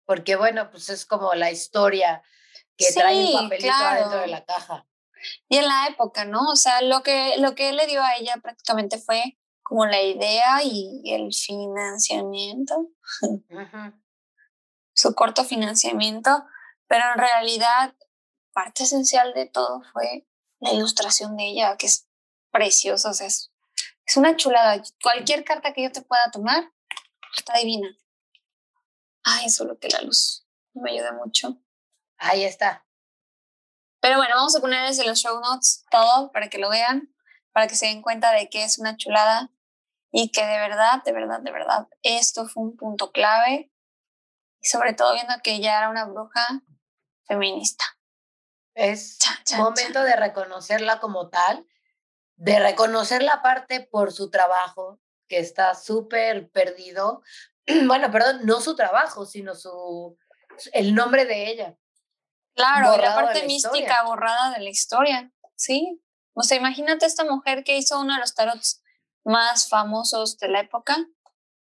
[0.06, 2.24] porque bueno, pues es como la historia
[2.78, 4.89] que trae un papelito adentro de la caja.
[5.48, 6.50] Y en la época, ¿no?
[6.50, 10.02] O sea, lo que, lo que él le dio a ella prácticamente fue como la
[10.02, 12.88] idea y el financiamiento,
[14.94, 16.46] su corto financiamiento,
[16.88, 17.96] pero en realidad
[18.52, 20.28] parte esencial de todo fue
[20.60, 22.08] la ilustración de ella, que es
[22.52, 23.52] preciosa, o sea, es,
[24.06, 24.82] es una chulada.
[25.02, 26.72] Cualquier carta que yo te pueda tomar
[27.38, 27.96] está divina.
[29.24, 31.62] Ay, solo que la luz me ayuda mucho.
[32.18, 32.86] Ahí está.
[34.02, 37.14] Pero bueno, vamos a ponerles en los show notes todo para que lo vean,
[37.52, 39.52] para que se den cuenta de que es una chulada
[40.12, 43.72] y que de verdad, de verdad, de verdad, esto fue un punto clave.
[44.62, 46.62] Y sobre todo viendo que ella era una bruja
[47.26, 47.86] feminista.
[48.74, 49.20] Es
[49.58, 51.66] momento de reconocerla como tal,
[52.36, 57.22] de reconocer la parte por su trabajo, que está súper perdido.
[57.86, 60.18] Bueno, perdón, no su trabajo, sino su
[60.74, 61.78] el nombre de ella.
[62.56, 66.02] Claro, la parte mística borrada de la historia, sí.
[66.34, 68.82] O sea, imagínate esta mujer que hizo uno de los tarots
[69.24, 70.98] más famosos de la época,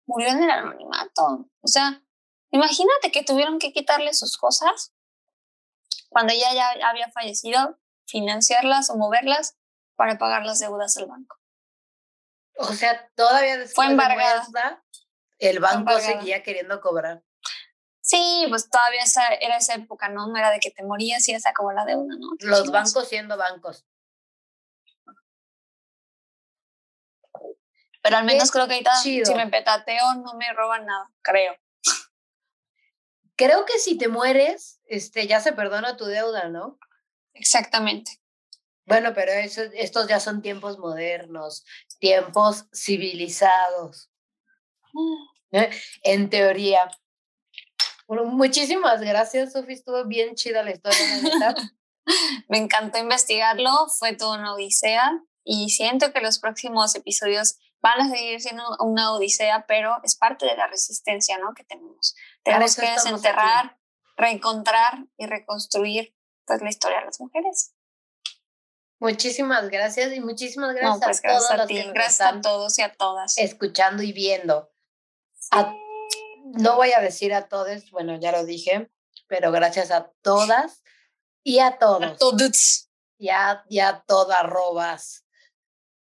[0.06, 1.48] murió en el anonimato.
[1.60, 2.02] O sea,
[2.50, 4.92] imagínate que tuvieron que quitarle sus cosas
[6.08, 9.56] cuando ella ya había fallecido, financiarlas o moverlas
[9.96, 11.36] para pagar las deudas del banco.
[12.58, 14.46] O sea, todavía después Fue embargada.
[15.38, 17.22] el banco seguía queriendo cobrar.
[18.02, 20.26] Sí, pues todavía esa, era esa época, ¿no?
[20.26, 22.30] No era de que te morías y se acabó la deuda, ¿no?
[22.40, 23.86] Los bancos siendo bancos.
[28.02, 31.54] Pero al menos creo que ahorita si me petateo no me roban nada, creo.
[33.36, 36.78] Creo que si te mueres, este, ya se perdona tu deuda, ¿no?
[37.34, 38.20] Exactamente.
[38.84, 41.64] Bueno, pero eso, estos ya son tiempos modernos,
[42.00, 44.10] tiempos civilizados.
[44.92, 45.58] Mm.
[46.02, 46.90] En teoría.
[48.12, 49.72] Bueno, muchísimas gracias, Sofi.
[49.72, 50.98] Estuvo bien chida la historia,
[52.48, 58.10] Me encantó investigarlo, fue toda una odisea y siento que los próximos episodios van a
[58.10, 61.54] seguir siendo una odisea, pero es parte de la resistencia ¿no?
[61.54, 62.14] que tenemos.
[62.42, 63.78] Tenemos que desenterrar,
[64.18, 67.72] reencontrar y reconstruir pues, la historia de las mujeres.
[69.00, 72.92] Muchísimas gracias y muchísimas gracias a pues, todos a ti, gracias a todos y a
[72.92, 73.38] todas.
[73.38, 74.70] Escuchando y viendo
[76.44, 78.90] no voy a decir a todos, bueno, ya lo dije,
[79.26, 80.82] pero gracias a todas
[81.42, 82.02] y a todos.
[82.02, 82.88] A todos.
[83.18, 85.24] Y a, todas robas.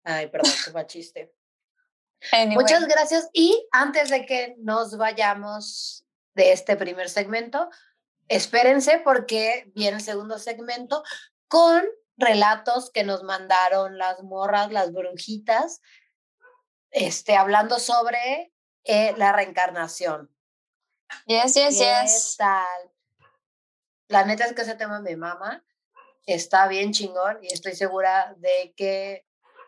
[0.05, 1.35] Ay, perdón, qué chiste.
[2.49, 3.29] Muchas gracias.
[3.33, 7.71] Y antes de que nos vayamos de este primer segmento,
[8.29, 11.03] espérense porque viene el segundo segmento
[11.49, 11.85] con
[12.17, 15.81] relatos que nos mandaron las morras, las brujitas,
[16.91, 18.53] este, hablando sobre
[18.87, 20.31] eh, la reencarnación.
[21.27, 22.35] Yes, yes, yes.
[22.39, 22.93] Tal?
[24.09, 25.65] La neta es que ese tema mi mamá
[26.25, 29.27] está bien chingón y estoy segura de que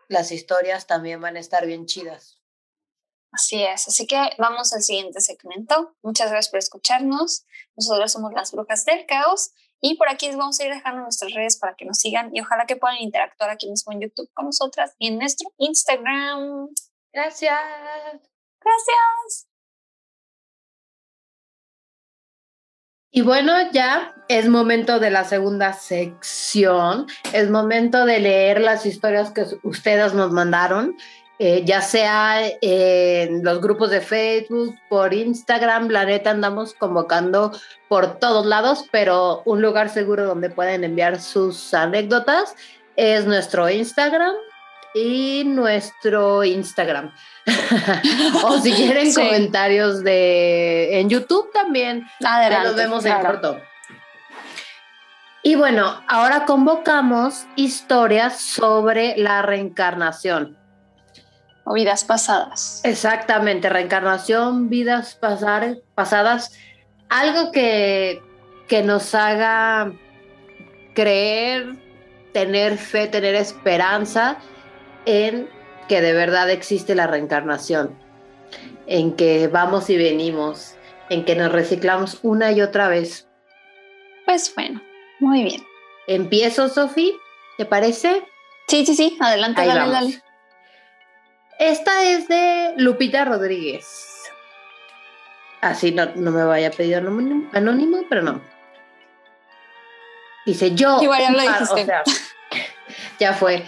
[0.09, 2.41] las historias también van a estar bien chidas.
[3.31, 5.95] Así es, así que vamos al siguiente segmento.
[6.03, 7.45] Muchas gracias por escucharnos.
[7.77, 9.51] Nosotros somos las brujas del caos
[9.81, 12.41] y por aquí les vamos a ir dejando nuestras redes para que nos sigan y
[12.41, 16.69] ojalá que puedan interactuar aquí mismo en YouTube con nosotras y en nuestro Instagram.
[17.13, 17.59] Gracias.
[18.61, 19.49] Gracias.
[23.11, 27.07] Y bueno, ya es momento de la segunda sección.
[27.33, 30.95] Es momento de leer las historias que ustedes nos mandaron,
[31.39, 35.89] eh, ya sea en los grupos de Facebook, por Instagram.
[35.89, 37.53] La neta andamos convocando
[37.89, 42.55] por todos lados, pero un lugar seguro donde pueden enviar sus anécdotas
[42.95, 44.35] es nuestro Instagram
[44.95, 47.13] y nuestro Instagram.
[48.45, 52.07] o si quieren comentarios de en YouTube también.
[52.25, 53.61] Adelante, los vemos en corto.
[55.43, 60.59] Y bueno, ahora convocamos historias sobre la reencarnación.
[61.65, 62.81] O vidas pasadas.
[62.85, 66.59] Exactamente, reencarnación, vidas pasar, pasadas.
[67.09, 68.23] Algo que,
[68.69, 69.93] que nos haga
[70.95, 71.77] creer,
[72.33, 74.39] tener fe, tener esperanza
[75.09, 75.49] en
[75.89, 77.99] que de verdad existe la reencarnación,
[78.87, 80.75] en que vamos y venimos,
[81.09, 83.27] en que nos reciclamos una y otra vez.
[84.27, 84.83] Pues bueno,
[85.19, 85.65] muy bien.
[86.07, 87.17] Empiezo, Sofi,
[87.57, 88.23] ¿te parece?
[88.67, 90.23] Sí, sí, sí, adelante, dale, dale.
[91.59, 93.87] Esta es de Lupita Rodríguez.
[95.63, 98.43] Así no, no me vaya a pedir anónimo, anónimo, pero no.
[100.45, 101.01] Dice yo.
[101.01, 101.93] Igual ya lo dijiste.
[103.19, 103.65] ya fue.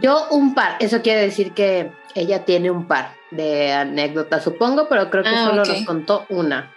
[0.00, 5.10] Yo un par, eso quiere decir que ella tiene un par de anécdotas, supongo, pero
[5.10, 6.72] creo que ah, solo nos contó una.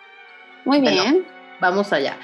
[0.64, 1.26] Muy bien.
[1.60, 2.18] vamos allá.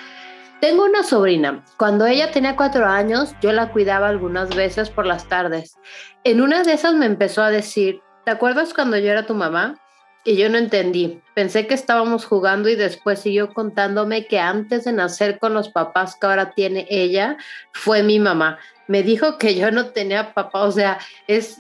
[0.61, 1.63] Tengo una sobrina.
[1.77, 5.77] Cuando ella tenía cuatro años, yo la cuidaba algunas veces por las tardes.
[6.23, 9.79] En una de esas me empezó a decir, ¿te acuerdas cuando yo era tu mamá?
[10.23, 11.19] Y yo no entendí.
[11.33, 16.15] Pensé que estábamos jugando y después siguió contándome que antes de nacer con los papás
[16.15, 17.37] que ahora tiene ella,
[17.73, 18.59] fue mi mamá
[18.91, 21.59] me dijo que yo no tenía papá, o sea, es,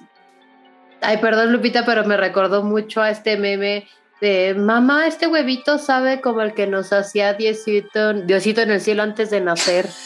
[0.99, 3.87] ay, perdón Lupita, pero me recordó mucho a este meme
[4.19, 9.03] de, mamá, este huevito sabe como el que nos hacía Diosito, Diosito en el cielo
[9.03, 9.87] antes de nacer.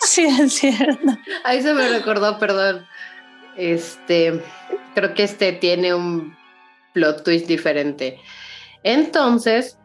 [0.00, 1.18] Sí, es cierto.
[1.44, 2.86] Ahí se me recordó, perdón.
[3.58, 4.42] Este,
[4.94, 6.34] creo que este tiene un
[6.94, 8.18] plot twist diferente.
[8.82, 9.78] Entonces,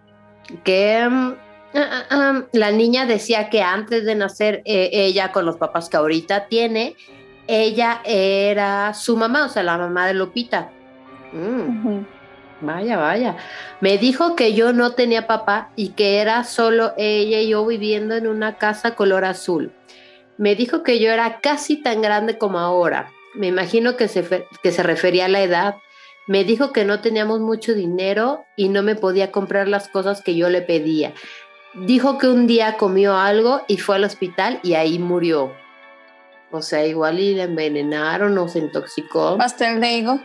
[0.64, 1.36] que
[1.76, 5.90] Ah, ah, ah, la niña decía que antes de nacer eh, ella con los papás
[5.90, 6.96] que ahorita tiene,
[7.48, 10.72] ella era su mamá, o sea, la mamá de Lupita.
[11.32, 12.06] Mm.
[12.62, 13.38] Vaya, vaya.
[13.82, 18.16] Me dijo que yo no tenía papá y que era solo ella y yo viviendo
[18.16, 19.74] en una casa color azul.
[20.38, 23.12] Me dijo que yo era casi tan grande como ahora.
[23.34, 25.76] Me imagino que se, que se refería a la edad.
[26.28, 30.36] Me dijo que no teníamos mucho dinero y no me podía comprar las cosas que
[30.36, 31.14] yo le pedía
[31.74, 35.54] dijo que un día comió algo y fue al hospital y ahí murió.
[36.52, 39.38] O sea, igual y le envenenaron o se intoxicó.
[39.38, 40.20] Pastel de higo.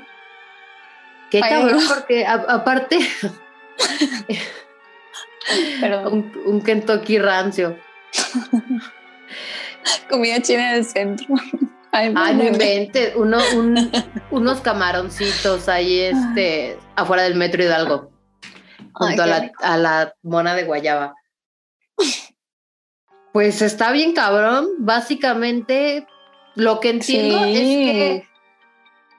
[1.31, 2.99] Qué cabrón, porque aparte.
[6.11, 7.79] un, un, Kentucky rancio.
[10.11, 11.27] Comida china del centro.
[11.93, 13.15] Ay, no inventes.
[13.17, 13.39] Uno,
[14.31, 18.11] unos camaroncitos ahí este, afuera del metro Hidalgo.
[18.93, 21.15] Junto a, la, a la mona de guayaba.
[23.33, 24.69] Pues está bien cabrón.
[24.79, 26.07] Básicamente,
[26.55, 28.29] lo que entiendo es que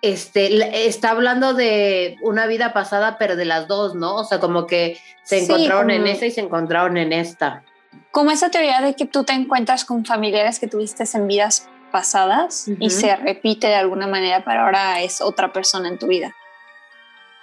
[0.02, 4.16] este, está hablando de una vida pasada, pero de las dos, ¿no?
[4.16, 7.64] O sea, como que se encontraron en esa y se encontraron en esta.
[8.12, 12.68] Como esa teoría de que tú te encuentras con familiares que tuviste en vidas pasadas
[12.80, 16.34] y se repite de alguna manera, pero ahora es otra persona en tu vida.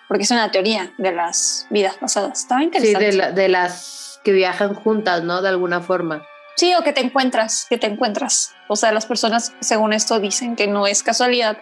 [0.09, 2.41] Porque es una teoría de las vidas pasadas.
[2.41, 3.13] Estaba interesante.
[3.13, 5.41] Sí, de, de las que viajan juntas, ¿no?
[5.41, 6.27] De alguna forma.
[6.57, 8.57] Sí, o que te encuentras, que te encuentras.
[8.67, 11.59] O sea, las personas, según esto, dicen que no es casualidad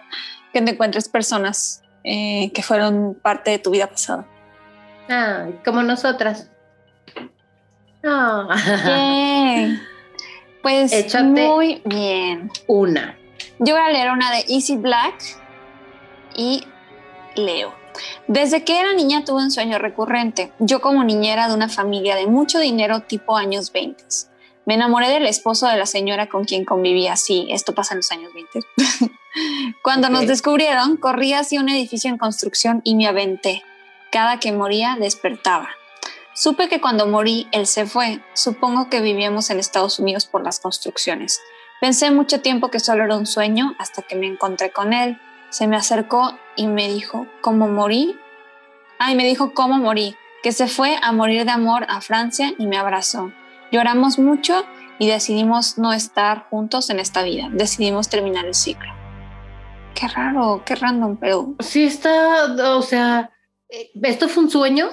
[0.51, 4.25] que te encuentres personas eh, que fueron parte de tu vida pasada.
[5.07, 6.49] Ah, como nosotras.
[8.03, 8.47] Ah.
[10.63, 12.49] Pues muy bien.
[12.65, 13.15] Una.
[13.59, 15.21] Yo voy a leer una de Easy Black
[16.35, 16.65] y
[17.35, 17.75] leo.
[18.27, 20.51] Desde que era niña tuve un sueño recurrente.
[20.59, 24.03] Yo como niñera de una familia de mucho dinero tipo años 20.
[24.65, 27.15] Me enamoré del esposo de la señora con quien convivía.
[27.15, 28.59] Sí, esto pasa en los años 20.
[29.83, 33.63] Cuando nos descubrieron, corrí hacia un edificio en construcción y me aventé.
[34.11, 35.69] Cada que moría despertaba.
[36.33, 38.21] Supe que cuando morí él se fue.
[38.33, 41.39] Supongo que vivíamos en Estados Unidos por las construcciones.
[41.79, 45.19] Pensé mucho tiempo que solo era un sueño hasta que me encontré con él.
[45.55, 48.19] Se me acercó y me dijo, ¿cómo morí?
[48.99, 50.13] Ay, me dijo, ¿cómo morí?
[50.43, 53.31] Que se fue a morir de amor a Francia y me abrazó.
[53.71, 54.65] Lloramos mucho
[54.99, 57.47] y decidimos no estar juntos en esta vida.
[57.53, 58.91] Decidimos terminar el ciclo.
[59.93, 61.55] Qué raro, qué random, pero...
[61.59, 63.31] Sí está, o sea,
[63.69, 64.89] eh, ¿esto fue un sueño?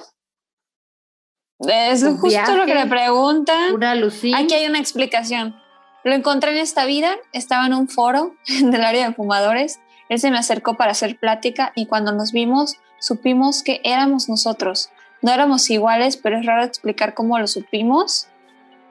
[1.59, 3.75] Es justo lo que le preguntan.
[3.75, 3.95] Una.
[3.95, 5.57] Aquí hay una explicación.
[6.05, 9.81] Lo encontré en esta vida, estaba en un foro del área de fumadores.
[10.13, 14.91] Él se me acercó para hacer plática y cuando nos vimos supimos que éramos nosotros.
[15.23, 18.29] No éramos iguales, pero es raro explicar cómo lo supimos.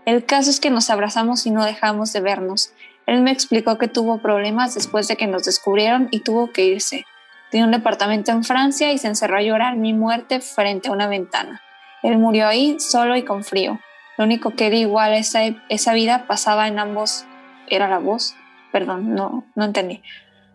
[0.07, 2.73] El caso es que nos abrazamos y no dejamos de vernos.
[3.05, 7.05] Él me explicó que tuvo problemas después de que nos descubrieron y tuvo que irse.
[7.51, 11.05] Tiene un departamento en Francia y se encerró a llorar mi muerte frente a una
[11.05, 11.61] ventana.
[12.01, 13.79] Él murió ahí solo y con frío.
[14.17, 17.25] Lo único que era igual esa, esa vida pasaba en ambos.
[17.67, 18.33] Era la voz.
[18.71, 20.01] Perdón, no, no entendí.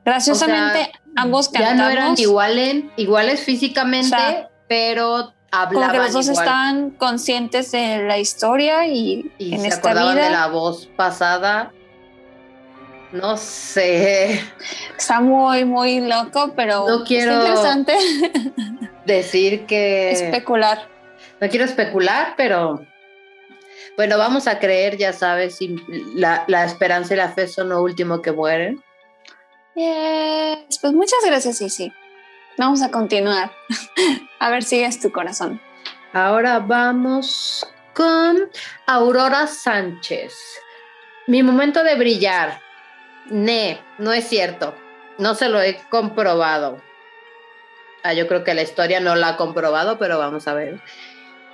[0.06, 1.76] Graciosamente, ambos cantamos.
[1.78, 4.16] Ya no eran iguales, iguales físicamente,
[4.68, 9.68] pero hablaban Como que los dos estaban conscientes de la historia y, y en se
[9.68, 10.24] esta acordaban vida.
[10.26, 11.72] de la voz pasada.
[13.12, 14.40] No sé.
[14.96, 17.96] Está muy, muy loco, pero No quiero- está interesante
[19.06, 20.10] Decir que.
[20.12, 20.88] especular.
[21.40, 22.84] No quiero especular, pero
[23.96, 25.58] bueno, vamos a creer, ya sabes,
[26.14, 28.82] la, la esperanza y la fe son lo último que mueren.
[29.76, 30.78] Yes.
[30.80, 31.92] Pues muchas gracias, Isi.
[32.56, 33.52] Vamos a continuar.
[34.40, 35.60] a ver, sigues tu corazón.
[36.14, 38.50] Ahora vamos con
[38.86, 40.34] Aurora Sánchez.
[41.26, 42.58] Mi momento de brillar.
[43.26, 44.74] Ne, no es cierto.
[45.18, 46.80] No se lo he comprobado.
[48.02, 50.80] Ah, yo creo que la historia no la ha comprobado, pero vamos a ver.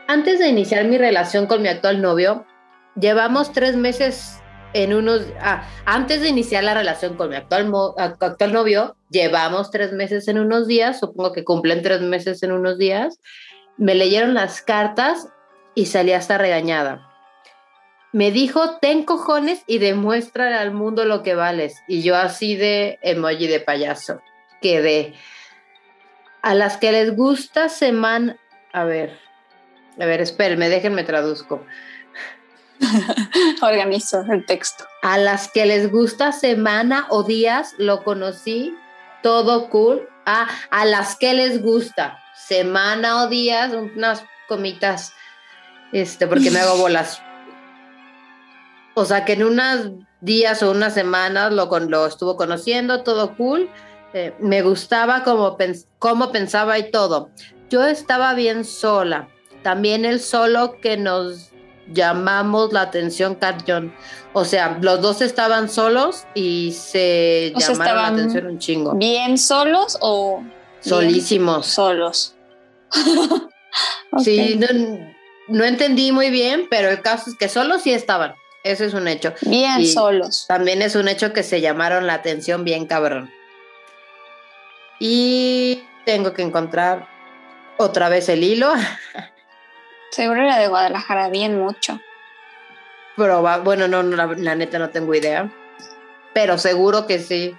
[0.06, 2.46] Antes de iniciar mi relación con mi actual novio,
[2.94, 4.41] llevamos tres meses
[4.74, 5.22] en unos...
[5.40, 9.92] Ah, antes de iniciar la relación con mi actual, mo- ac- actual novio, llevamos tres
[9.92, 13.18] meses en unos días, supongo que cumplen tres meses en unos días.
[13.76, 15.28] Me leyeron las cartas
[15.74, 17.08] y salí hasta regañada.
[18.12, 21.76] Me dijo, ten cojones y demuestra al mundo lo que vales.
[21.88, 24.20] Y yo así de emoji de payaso.
[24.60, 25.14] Quedé.
[26.42, 28.36] A las que les gusta semana...
[28.72, 29.18] A ver,
[29.98, 31.64] a ver, espérenme, déjenme traduzco.
[33.62, 34.84] Organizo el texto.
[35.02, 38.74] A las que les gusta semana o días, lo conocí,
[39.22, 40.08] todo cool.
[40.26, 45.12] Ah, a las que les gusta semana o días, unas comitas,
[45.92, 47.20] este, porque me hago bolas.
[48.94, 53.36] O sea, que en unos días o unas semanas lo, con, lo estuvo conociendo, todo
[53.36, 53.70] cool.
[54.14, 57.30] Eh, me gustaba como, pens cómo pensaba y todo.
[57.70, 59.28] Yo estaba bien sola.
[59.62, 61.51] También el solo que nos
[61.88, 63.94] llamamos la atención cañón.
[64.32, 68.94] O sea, los dos estaban solos y se O sea, llamaron la atención un chingo.
[68.94, 70.42] ¿Bien solos o
[70.80, 71.66] Solísimos.
[71.66, 72.34] solos?
[74.22, 74.66] Sí, no,
[75.48, 78.34] no entendí muy bien, pero el caso es que solos sí estaban.
[78.62, 79.32] Eso es un hecho.
[79.40, 80.44] Bien y- solos.
[80.46, 83.30] También es un hecho que se llamaron la atención bien cabrón.
[85.00, 87.08] Y tengo que encontrar
[87.78, 88.70] otra vez el hilo.
[90.12, 91.98] Seguro era de Guadalajara, bien mucho.
[93.16, 95.50] Proba bueno, no, no, la, la neta no tengo idea.
[96.34, 97.56] Pero seguro que sí.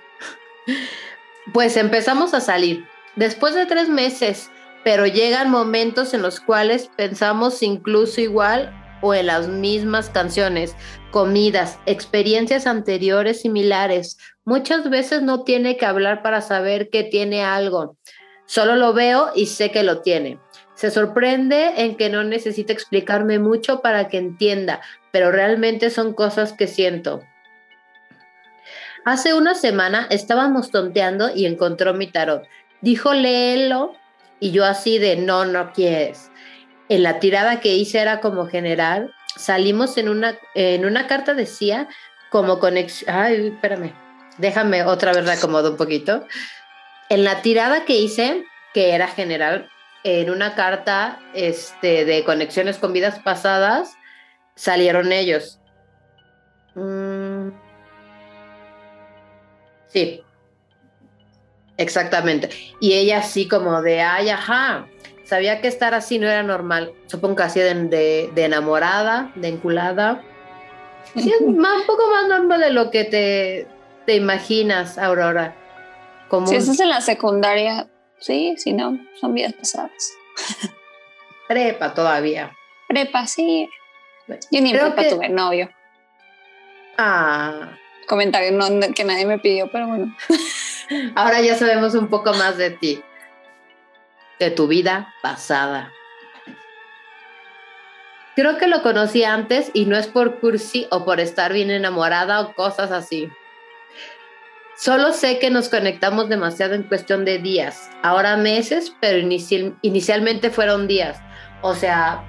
[1.52, 2.88] Pues empezamos a salir.
[3.16, 4.52] Después de tres meses,
[4.84, 10.76] pero llegan momentos en los cuales pensamos incluso igual o en las mismas canciones,
[11.12, 14.18] comidas, experiencias anteriores similares.
[14.46, 17.98] Muchas veces no tiene que hablar para saber que tiene algo.
[18.46, 20.40] Solo lo veo y sé que lo tiene.
[20.84, 24.82] Se sorprende en que no necesita explicarme mucho para que entienda,
[25.14, 27.24] pero realmente son cosas que siento.
[29.06, 32.44] Hace una semana estábamos tonteando y encontró mi tarot.
[32.82, 33.96] Dijo léelo
[34.42, 36.30] y yo así de no, no quieres.
[36.90, 39.14] En la tirada que hice era como general.
[39.38, 41.88] Salimos en una, en una carta decía
[42.30, 43.16] como conexión.
[43.16, 43.94] Ay, espérame.
[44.38, 46.28] Déjame otra vez reacomodo un poquito.
[47.08, 49.70] En la tirada que hice, que era general,
[50.04, 53.94] en una carta este, de conexiones con vidas pasadas,
[54.56, 55.60] salieron ellos.
[56.76, 57.50] Mm.
[59.88, 60.24] Sí.
[61.78, 62.50] Exactamente.
[62.80, 64.88] Y ella así como de, ay, ajá,
[65.24, 66.94] sabía que estar así no era normal.
[67.08, 70.22] Supongo que así de, enamorada, de enculada.
[71.16, 73.68] Sí, es un poco más normal de lo que te,
[74.06, 75.56] te imaginas, Aurora.
[76.28, 77.88] Como si estás en la secundaria,
[78.24, 80.14] sí, si no, son vidas pasadas.
[81.48, 82.56] Prepa todavía.
[82.88, 83.70] Prepa, sí.
[84.50, 85.70] Yo ni en prepa tuve novio.
[86.98, 87.78] Ah.
[88.08, 88.58] Comentario
[88.96, 90.16] que nadie me pidió, pero bueno.
[91.16, 93.02] Ahora ya sabemos un poco más de ti,
[94.40, 95.92] de tu vida pasada.
[98.36, 102.42] Creo que lo conocí antes y no es por cursi o por estar bien enamorada
[102.42, 103.30] o cosas así.
[104.78, 109.18] Solo sé que nos conectamos demasiado en cuestión de días, ahora meses, pero
[109.82, 111.20] inicialmente fueron días.
[111.62, 112.24] O sea,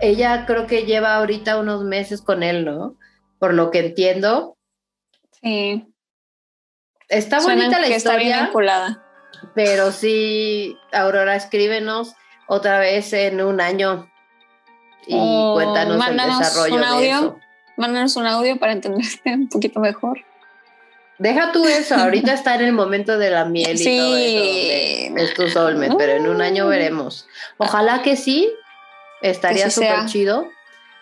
[0.00, 2.96] ella creo que lleva ahorita unos meses con él, ¿no?
[3.38, 4.56] Por lo que entiendo.
[5.40, 5.86] Sí.
[7.08, 8.44] Está bonita la historia.
[8.44, 8.50] Está
[9.54, 12.14] Pero sí, Aurora, escríbenos
[12.46, 14.10] otra vez en un año
[15.06, 15.16] y
[15.54, 17.38] cuéntanos el desarrollo un audio, de eso.
[17.76, 20.24] Mándanos un audio para entenderte un poquito mejor.
[21.18, 25.16] Deja tú eso, ahorita está en el momento de la miel y todo eso.
[25.16, 27.26] es tu soulmate, pero en un año veremos.
[27.58, 28.52] Ojalá que sí,
[29.20, 30.48] estaría súper chido.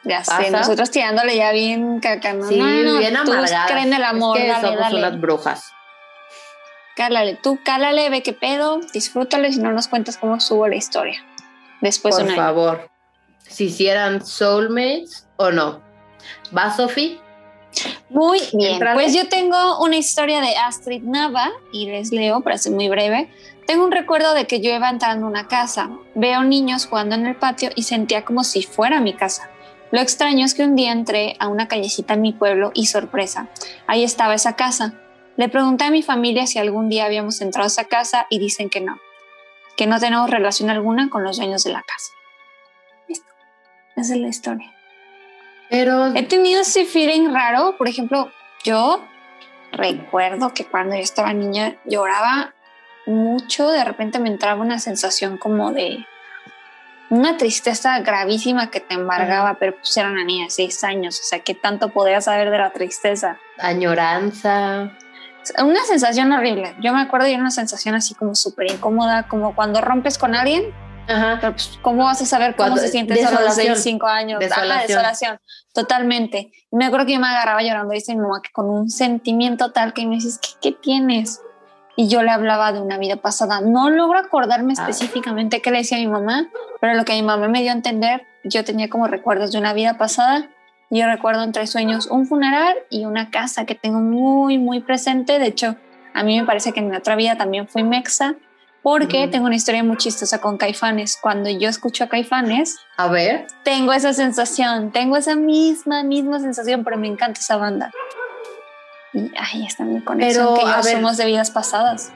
[0.03, 2.49] Ya sé, nosotros tirándole ya bien cacano.
[2.49, 3.71] Sí, bien amargadas.
[3.71, 5.65] creen el amor, es que somos unas brujas.
[6.97, 10.77] Cálale, tú cálale, ve qué pedo, disfrútalo y si no nos cuentas cómo subo la
[10.77, 11.25] historia.
[11.81, 12.91] Después Por favor,
[13.39, 15.83] si hicieran soulmates o no.
[16.57, 17.21] ¿Va, Sofi?
[18.09, 22.73] Muy bien, pues yo tengo una historia de Astrid Nava y les leo para ser
[22.73, 23.31] muy breve.
[23.67, 27.27] Tengo un recuerdo de que yo iba entrando a una casa, veo niños jugando en
[27.27, 29.49] el patio y sentía como si fuera mi casa.
[29.93, 33.49] Lo extraño es que un día entré a una callecita en mi pueblo y sorpresa,
[33.87, 34.95] ahí estaba esa casa.
[35.37, 38.71] Le pregunté a mi familia si algún día habíamos entrado a esa casa y dicen
[38.71, 38.99] que no,
[39.77, 42.13] que no tenemos relación alguna con los dueños de la casa.
[43.09, 43.33] Listo,
[43.97, 44.80] esa es la historia.
[45.71, 46.15] Pero...
[46.15, 48.31] He tenido ese feeling raro, por ejemplo,
[48.65, 49.07] yo
[49.73, 52.55] recuerdo que cuando yo estaba niña lloraba
[53.07, 56.05] mucho, de repente me entraba una sensación como de
[57.09, 61.23] una tristeza gravísima que te embargaba, pero pues era una niña de seis años, o
[61.25, 63.39] sea, ¿qué tanto podía saber de la tristeza?
[63.59, 64.93] Añoranza.
[65.59, 66.75] Una sensación horrible.
[66.81, 70.73] Yo me acuerdo de una sensación así como súper incómoda, como cuando rompes con alguien.
[71.11, 71.41] Ajá.
[71.41, 74.41] Pues, ¿Cómo vas a saber cómo se siente a los 6, 5 años?
[74.41, 74.87] Desolación.
[74.87, 75.41] desolación.
[75.73, 76.53] Totalmente.
[76.71, 79.73] Me acuerdo que yo me agarraba llorando y dice mi mamá que con un sentimiento
[79.73, 81.41] tal que me dices, ¿qué, qué tienes?
[82.01, 83.61] y yo le hablaba de una vida pasada.
[83.61, 84.81] No logro acordarme ah.
[84.81, 86.49] específicamente qué le decía a mi mamá,
[86.81, 89.75] pero lo que mi mamá me dio a entender, yo tenía como recuerdos de una
[89.75, 90.49] vida pasada.
[90.89, 95.39] Yo recuerdo entre sueños un funeral y una casa que tengo muy, muy presente.
[95.39, 95.77] De hecho,
[96.15, 98.35] a mí me parece que en mi otra vida también fui mexa,
[98.83, 101.19] porque tengo una historia muy chistosa con Caifanes.
[101.21, 106.85] Cuando yo escucho a Caifanes, a ver, tengo esa sensación, tengo esa misma, misma sensación,
[106.85, 107.91] pero me encanta esa banda.
[109.13, 112.13] Y ahí está mi conexión que ya somos de vidas pasadas.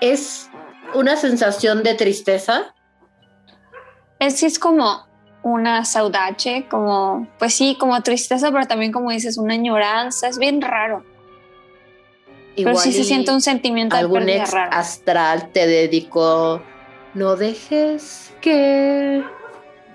[0.00, 0.50] ¿Es
[0.94, 2.74] una sensación de tristeza?
[4.18, 5.06] Es, es como
[5.42, 10.60] una saudade, como, pues sí, como tristeza, pero también como dices, una añoranza, es bien
[10.60, 11.04] raro.
[12.56, 16.62] Pero sí se siente un sentimiento algún de ex astral te dedicó,
[17.14, 19.22] no dejes que...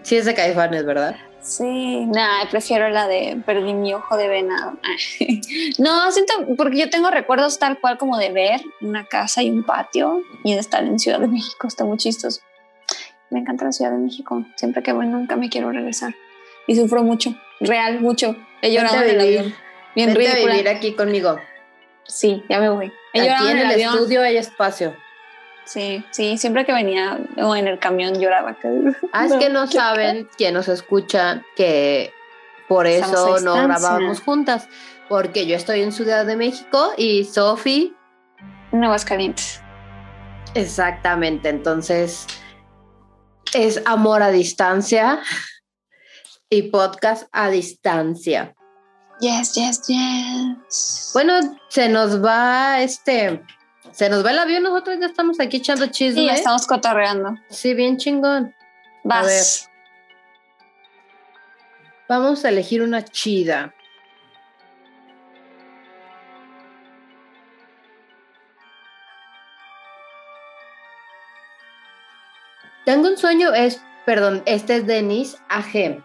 [0.01, 1.15] Sí es de Caifanes, ¿verdad?
[1.41, 4.77] Sí, nada, prefiero la de perdí mi ojo de venado.
[5.79, 9.63] no, siento, porque yo tengo recuerdos tal cual como de ver una casa y un
[9.63, 12.41] patio y de estar en Ciudad de México, está muy chistoso.
[13.29, 16.13] Me encanta la Ciudad de México, siempre que voy nunca me quiero regresar.
[16.67, 18.35] Y sufro mucho, real, mucho.
[18.61, 19.55] He llorado en el avión.
[19.95, 21.39] Bien Vente a vivir aquí conmigo.
[22.09, 22.91] Sí, ya me voy.
[23.13, 24.95] Aquí en, el, el estudio hay espacio.
[25.63, 28.57] Sí, sí, siempre que venía o en el camión lloraba.
[29.13, 32.11] Ah, es que no saben, quien nos escucha, que
[32.67, 34.67] por eso no grabábamos juntas,
[35.07, 37.95] porque yo estoy en Ciudad de México y Sofi...
[38.71, 39.61] Nuevas Calientes.
[40.53, 42.25] Exactamente, entonces
[43.53, 45.21] es amor a distancia
[46.49, 48.55] y podcast a distancia.
[49.19, 51.11] Yes, yes, yes.
[51.13, 53.43] Bueno, se nos va este
[53.91, 56.21] se nos va el avión, nosotros ya estamos aquí echando chisme.
[56.21, 57.35] Sí, estamos cotorreando.
[57.49, 58.55] Sí, bien chingón.
[59.03, 59.25] Vas.
[59.25, 59.43] A ver.
[62.07, 63.73] Vamos a elegir una chida.
[72.85, 76.01] Tengo un sueño, es, perdón, este es Denis AG.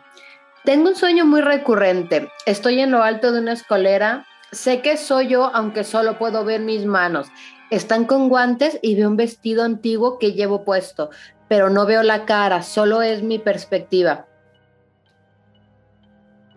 [0.64, 2.28] Tengo un sueño muy recurrente.
[2.46, 6.60] Estoy en lo alto de una escalera Sé que soy yo, aunque solo puedo ver
[6.60, 7.26] mis manos.
[7.70, 11.10] Están con guantes y veo un vestido antiguo que llevo puesto,
[11.48, 14.28] pero no veo la cara, solo es mi perspectiva.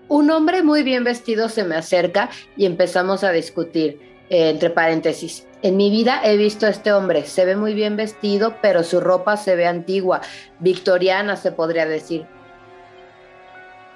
[0.09, 3.99] Un hombre muy bien vestido se me acerca y empezamos a discutir,
[4.29, 5.47] eh, entre paréntesis.
[5.63, 8.99] En mi vida he visto a este hombre, se ve muy bien vestido, pero su
[8.99, 10.21] ropa se ve antigua,
[10.59, 12.27] victoriana se podría decir.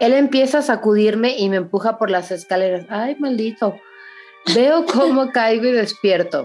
[0.01, 2.87] Él empieza a sacudirme y me empuja por las escaleras.
[2.89, 3.79] Ay, maldito.
[4.55, 6.43] Veo cómo caigo y despierto.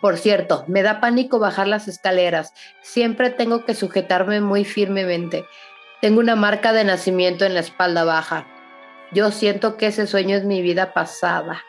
[0.00, 2.54] Por cierto, me da pánico bajar las escaleras.
[2.80, 5.44] Siempre tengo que sujetarme muy firmemente.
[6.00, 8.46] Tengo una marca de nacimiento en la espalda baja.
[9.12, 11.62] Yo siento que ese sueño es mi vida pasada.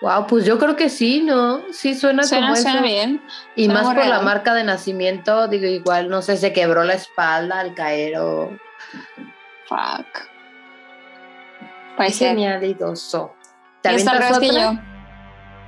[0.00, 1.60] Wow, pues yo creo que sí, ¿no?
[1.72, 3.20] Sí suena, como suena bien.
[3.56, 7.58] Y más por la marca de nacimiento, digo, igual, no sé, se quebró la espalda
[7.58, 8.56] al caer o...
[9.68, 10.34] Fuck.
[11.96, 13.34] Puede Genialidoso.
[13.82, 14.72] ¿Te avientas que yo?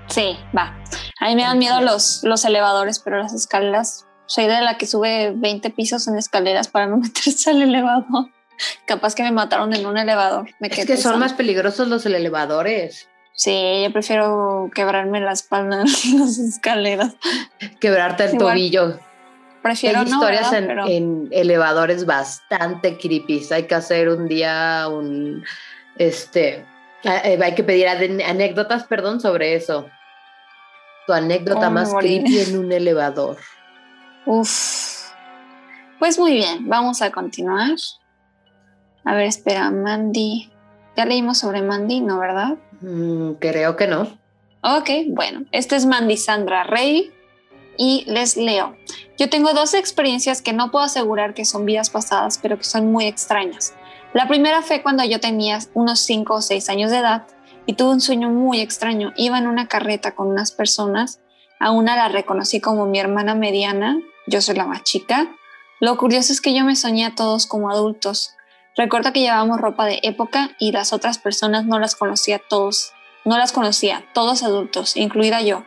[0.08, 0.74] Sí, va.
[1.20, 4.86] A mí me dan miedo los, los elevadores, pero las escaleras, soy de la que
[4.86, 8.30] sube 20 pisos en escaleras para no meterse al elevador.
[8.86, 10.48] Capaz que me mataron en un elevador.
[10.60, 13.08] Me es que son más peligrosos los elevadores.
[13.34, 17.14] Sí, yo prefiero quebrarme la espalda en las escaleras.
[17.80, 18.98] Quebrarte el tobillo.
[19.66, 23.42] Prefiero Hay historias en, elevadores bastante creepy.
[23.50, 25.44] Hay que hacer un día un
[25.98, 26.64] este
[27.02, 29.86] eh, hay que pedir anécdotas, perdón, sobre eso.
[31.08, 33.38] Tu anécdota más creepy en un elevador.
[34.24, 35.10] Uf.
[35.98, 37.76] Pues muy bien, vamos a continuar.
[39.04, 40.48] A ver, espera, Mandy.
[40.96, 42.54] Ya leímos sobre Mandy, ¿no, verdad?
[42.82, 44.16] Mm, creo que no.
[44.62, 47.12] Ok, bueno, esta es Mandy Sandra Rey
[47.76, 48.76] y les leo.
[49.18, 52.92] Yo tengo dos experiencias que no puedo asegurar que son vidas pasadas, pero que son
[52.92, 53.74] muy extrañas.
[54.12, 57.26] La primera fue cuando yo tenía unos 5 o 6 años de edad
[57.66, 59.12] y tuve un sueño muy extraño.
[59.16, 61.20] Iba en una carreta con unas personas,
[61.58, 65.28] a una la reconocí como mi hermana mediana, yo soy la más chica.
[65.80, 68.34] Lo curioso es que yo me soñé a todos como adultos.
[68.76, 72.92] Recuerdo que llevábamos ropa de época y las otras personas no las conocía todos,
[73.24, 75.64] no las conocía, todos adultos, incluida yo.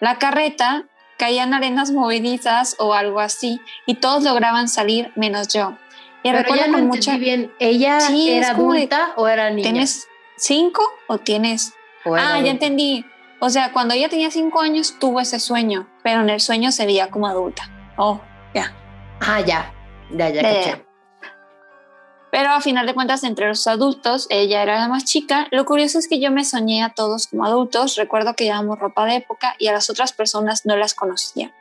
[0.00, 0.86] La carreta
[1.18, 5.76] caía en arenas movedizas o algo así y todos lograban salir menos yo.
[6.22, 9.62] Y Pero recuerdo con mucha bien, ¿ella era adulta o era niña?
[9.62, 11.74] ¿Tienes cinco o tienes?
[12.06, 13.04] ah, ya entendí.
[13.40, 16.86] O sea, cuando ella tenía cinco años tuvo ese sueño, pero en el sueño se
[16.86, 17.70] veía como adulta.
[17.96, 18.20] Oh,
[18.54, 18.72] ya.
[19.20, 19.72] Ah, ya.
[20.10, 20.84] Ya, ya, ya.
[22.34, 25.46] Pero a final de cuentas, entre los adultos, ella era la más chica.
[25.52, 27.94] Lo curioso es que yo me soñé a todos como adultos.
[27.94, 31.52] Recuerdo que llevábamos ropa de época y a las otras personas no las conocía.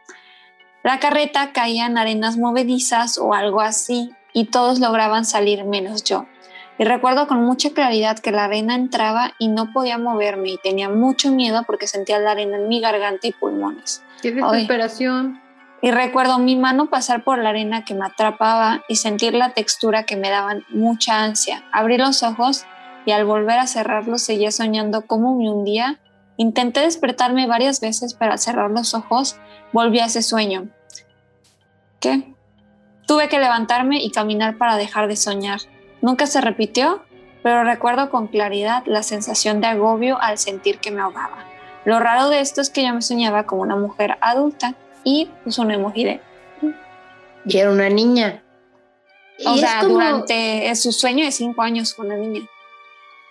[0.82, 6.26] La carreta caía en arenas movedizas o algo así y todos lograban salir menos yo.
[6.80, 10.89] Y recuerdo con mucha claridad que la arena entraba y no podía moverme y tenía
[10.89, 14.01] mucho miedo porque sentía la arena en mi garganta y pulmones.
[14.24, 15.43] ¡Qué desesperación!
[15.84, 20.06] Y recuerdo mi mano pasar por la arena que me atrapaba y sentir la textura
[20.06, 21.66] que me daban mucha ansia.
[21.74, 22.66] Abrí los ojos
[23.06, 26.00] y al volver a cerrarlos seguía soñando cómo me hundía.
[26.38, 29.36] Intenté despertarme varias veces, pero al cerrar los ojos
[29.74, 30.70] volví a ese sueño.
[32.00, 32.34] ¿Qué?
[33.06, 35.60] Tuve que levantarme y caminar para dejar de soñar.
[36.02, 37.04] Nunca se repitió,
[37.44, 41.44] pero recuerdo con claridad la sensación de agobio al sentir que me ahogaba.
[41.84, 45.62] Lo raro de esto es que yo me soñaba como una mujer adulta y puso
[45.62, 46.22] un emoji de...
[47.45, 48.43] Y era una niña.
[49.45, 52.47] O sea, durante su sueño de cinco años con una niña.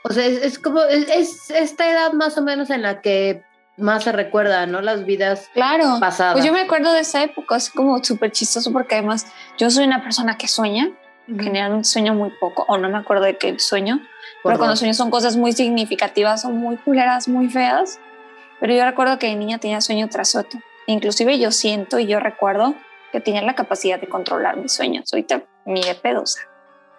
[0.05, 3.45] O sea, es, como, es, esta edad más o menos en la que
[3.77, 4.81] más se recuerda, ¿no?
[4.81, 5.99] Las vidas claro.
[6.01, 6.35] pasadas.
[6.35, 9.27] Pues yo me acuerdo de esa época, es como súper chistoso porque además
[9.59, 10.91] yo soy una persona que sueña,
[11.27, 14.01] generalmente sueño muy poco, o no me acuerdo de qué sueño,
[14.43, 17.99] pero cuando sueño son cosas muy significativas, son muy culeras, muy feas,
[18.61, 20.61] pero yo recuerdo que de niña tenía sueño tras otro.
[20.87, 22.75] Inclusive yo siento y yo recuerdo
[23.13, 25.13] que tenía la capacidad de controlar mis sueños.
[25.13, 26.41] Ahorita mi de pedosa.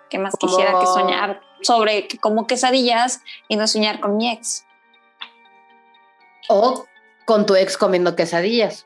[0.09, 4.65] ¿Qué más quisiera que soñar sobre como quesadillas y no soñar con mi ex?
[6.49, 6.85] O
[7.25, 8.85] con tu ex comiendo quesadillas.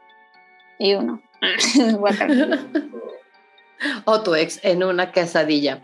[0.80, 1.22] Y uno.
[4.06, 5.82] o tu ex en una quesadilla.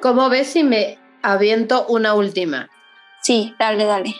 [0.00, 2.70] ¿Cómo ves si me aviento una última?
[3.22, 4.14] Sí, dale, dale.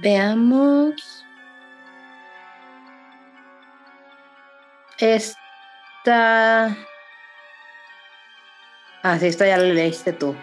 [0.00, 1.19] Veamos.
[5.00, 6.76] Esta.
[9.02, 10.36] Ah, sí, esta ya la leíste tú.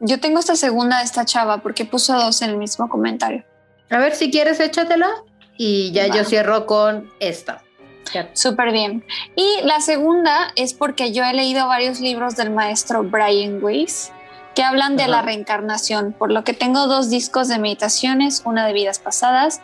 [0.00, 3.44] Yo tengo esta segunda de esta chava porque puso dos en el mismo comentario.
[3.90, 5.10] A ver, si quieres, échatela
[5.56, 7.62] y ya yo cierro con esta.
[8.32, 9.04] Súper bien.
[9.36, 14.10] Y la segunda es porque yo he leído varios libros del maestro Brian Weiss
[14.54, 18.72] que hablan de la reencarnación, por lo que tengo dos discos de meditaciones, una de
[18.74, 19.62] vidas pasadas,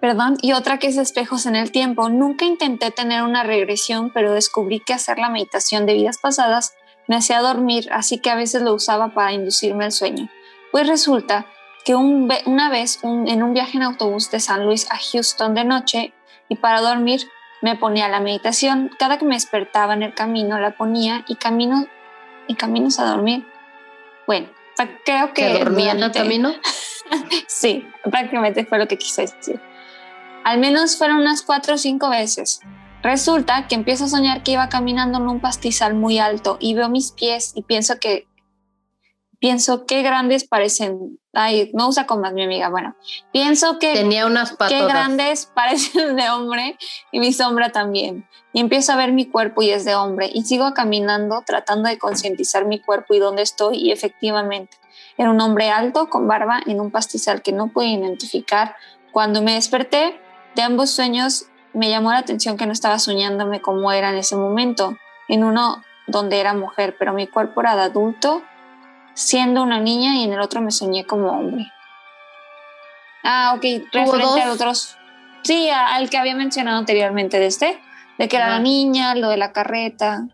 [0.00, 2.08] perdón, y otra que es espejos en el tiempo.
[2.08, 6.74] Nunca intenté tener una regresión, pero descubrí que hacer la meditación de vidas pasadas
[7.06, 10.28] me hacía dormir, así que a veces lo usaba para inducirme al sueño.
[10.70, 11.46] Pues resulta
[11.84, 16.12] que una vez en un viaje en autobús de San Luis a Houston de noche
[16.50, 17.22] y para dormir
[17.62, 18.90] me ponía la meditación.
[18.98, 21.86] Cada que me despertaba en el camino la ponía y camino
[22.46, 23.46] y caminos a dormir.
[24.26, 24.48] Bueno,
[25.04, 25.58] creo que...
[25.58, 26.52] dormía en el camino?
[27.46, 29.60] sí, prácticamente fue lo que quise decir.
[30.48, 32.62] Al menos fueron unas cuatro o cinco veces.
[33.02, 36.88] Resulta que empiezo a soñar que iba caminando en un pastizal muy alto y veo
[36.88, 38.26] mis pies y pienso que
[39.38, 41.18] pienso qué grandes parecen.
[41.34, 42.70] Ay, no usa comas, mi amiga.
[42.70, 42.96] Bueno,
[43.30, 43.92] pienso que.
[43.92, 44.72] Tenía unas patas.
[44.72, 46.78] Qué grandes parecen de hombre
[47.12, 48.26] y mi sombra también.
[48.54, 50.30] Y empiezo a ver mi cuerpo y es de hombre.
[50.32, 53.76] Y sigo caminando tratando de concientizar mi cuerpo y dónde estoy.
[53.76, 54.78] Y efectivamente,
[55.18, 58.76] era un hombre alto con barba en un pastizal que no pude identificar.
[59.12, 60.18] Cuando me desperté
[60.54, 64.36] de ambos sueños, me llamó la atención que no estaba soñándome como era en ese
[64.36, 64.96] momento.
[65.28, 68.42] En uno donde era mujer, pero mi cuerpo era de adulto
[69.18, 71.66] siendo una niña y en el otro me soñé como hombre.
[73.24, 74.96] Ah, ok, referente a otros.
[75.42, 77.80] Sí, al que había mencionado anteriormente de este,
[78.16, 80.28] de que era la niña, lo de la carreta,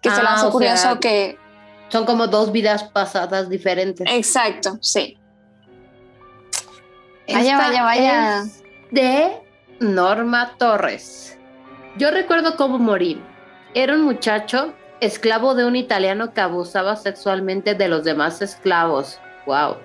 [0.00, 1.38] que se ah, hace curioso que...
[1.90, 4.06] Son como dos vidas pasadas diferentes.
[4.10, 5.16] Exacto, sí.
[7.32, 8.44] Vaya, vaya, vaya.
[8.92, 9.32] De
[9.80, 11.38] Norma Torres.
[11.96, 13.20] Yo recuerdo cómo morí.
[13.74, 19.18] Era un muchacho esclavo de un italiano que abusaba sexualmente de los demás esclavos.
[19.46, 19.78] Wow.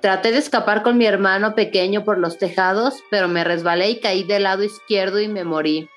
[0.00, 4.22] Traté de escapar con mi hermano pequeño por los tejados, pero me resbalé y caí
[4.22, 5.90] del lado izquierdo y me morí.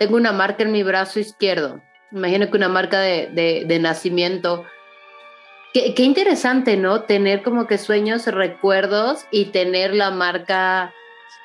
[0.00, 1.80] Tengo una marca en mi brazo izquierdo.
[2.10, 4.64] Imagino que una marca de, nacimiento.
[5.72, 7.02] Qué, qué, interesante, ¿no?
[7.02, 10.92] Tener como que sueños, recuerdos y tener la marca.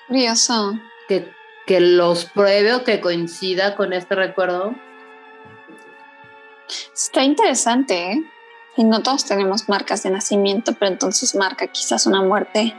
[0.07, 0.79] Curioso.
[1.07, 1.31] Que,
[1.65, 4.75] que los pruebe o que coincida con este recuerdo.
[6.93, 8.23] Está interesante, ¿eh?
[8.77, 12.75] Y no todos tenemos marcas de nacimiento, pero entonces marca quizás una muerte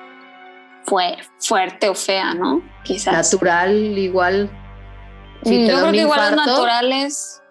[0.85, 2.62] fue fuerte o fea, ¿no?
[2.85, 3.14] Quizás.
[3.14, 4.51] Natural, igual.
[5.43, 7.43] Si Yo creo que igual los naturales,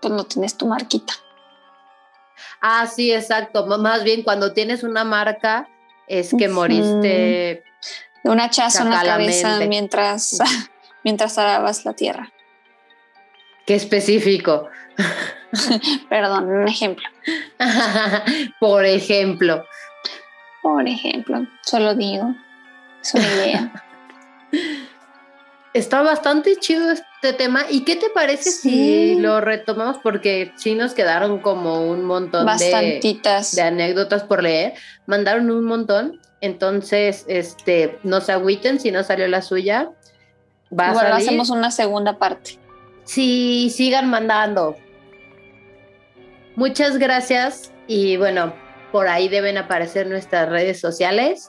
[0.00, 1.14] pues no tienes tu marquita.
[2.60, 3.66] Ah, sí, exacto.
[3.66, 5.68] Más bien cuando tienes una marca
[6.06, 7.64] es que moriste.
[8.28, 10.38] Un hachazo en la cabeza mientras,
[11.04, 12.32] mientras arabas la tierra.
[13.66, 14.68] Qué específico.
[16.08, 17.08] Perdón, un ejemplo.
[18.60, 19.64] Por ejemplo.
[20.62, 22.34] Por ejemplo, solo digo.
[23.02, 23.72] Es una idea.
[25.72, 27.64] Está bastante chido este tema.
[27.70, 29.98] ¿Y qué te parece si lo retomamos?
[30.02, 33.00] Porque sí nos quedaron como un montón de,
[33.52, 34.74] de, anécdotas por leer.
[35.06, 36.20] Mandaron un montón.
[36.40, 39.90] Entonces, este, no se agüiten si no salió la suya.
[40.78, 42.58] Va hacemos una segunda parte.
[43.04, 44.76] Sí, sigan mandando.
[46.56, 48.52] Muchas gracias y bueno,
[48.92, 51.48] por ahí deben aparecer nuestras redes sociales.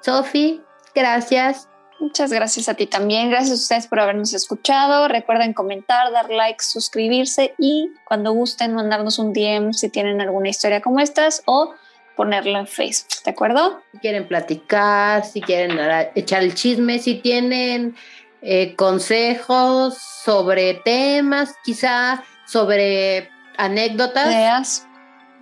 [0.00, 0.62] Sofi,
[0.94, 1.68] gracias.
[2.00, 3.30] Muchas gracias a ti también.
[3.30, 5.08] Gracias a ustedes por habernos escuchado.
[5.08, 10.80] Recuerden comentar, dar like, suscribirse y cuando gusten mandarnos un DM si tienen alguna historia
[10.80, 11.74] como estas o
[12.18, 13.22] ponerlo en Facebook.
[13.24, 13.80] ¿De acuerdo?
[13.92, 15.78] Si quieren platicar, si quieren
[16.16, 17.94] echar el chisme, si tienen
[18.42, 24.84] eh, consejos sobre temas, quizá sobre anécdotas.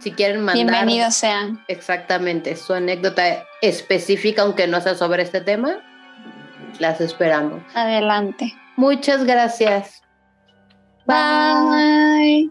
[0.01, 0.67] Si quieren mandar.
[0.67, 1.65] Bienvenidos sean.
[1.67, 5.83] Exactamente, su anécdota específica, aunque no sea sobre este tema,
[6.79, 7.63] las esperamos.
[7.75, 8.55] Adelante.
[8.77, 10.03] Muchas gracias.
[11.07, 12.51] Bye.